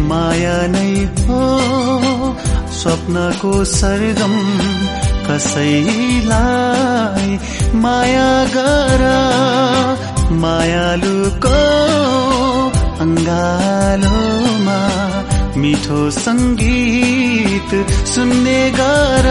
माया 0.08 0.56
नै 0.72 0.94
हो 1.26 1.42
स्वप्नको 2.78 3.52
सरगम 3.72 4.34
कसैलाई 5.26 7.28
माया 7.84 8.32
गर। 8.56 9.02
मायालुको 10.42 11.62
अङ्गालोमा 13.06 14.80
मिठो 15.56 16.00
सङ्गीत 16.20 17.70
सुन्ने 18.14 18.60
गर। 18.80 19.26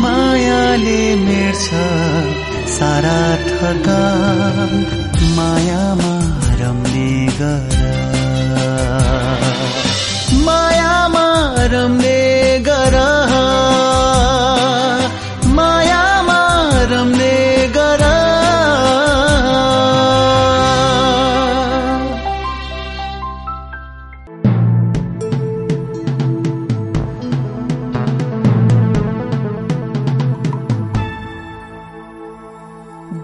मायाले 0.00 1.02
मेट्छ 1.26 1.66
सारा 2.76 3.18
थकान 3.48 4.72
मायामा 5.36 6.14
रम्ने 6.60 7.10
गर 7.40 7.76
मायामा 10.46 11.26
रम्ने 11.74 12.18
गर 12.68 12.96
मायामा 15.58 16.40
रम्ने 16.94 17.36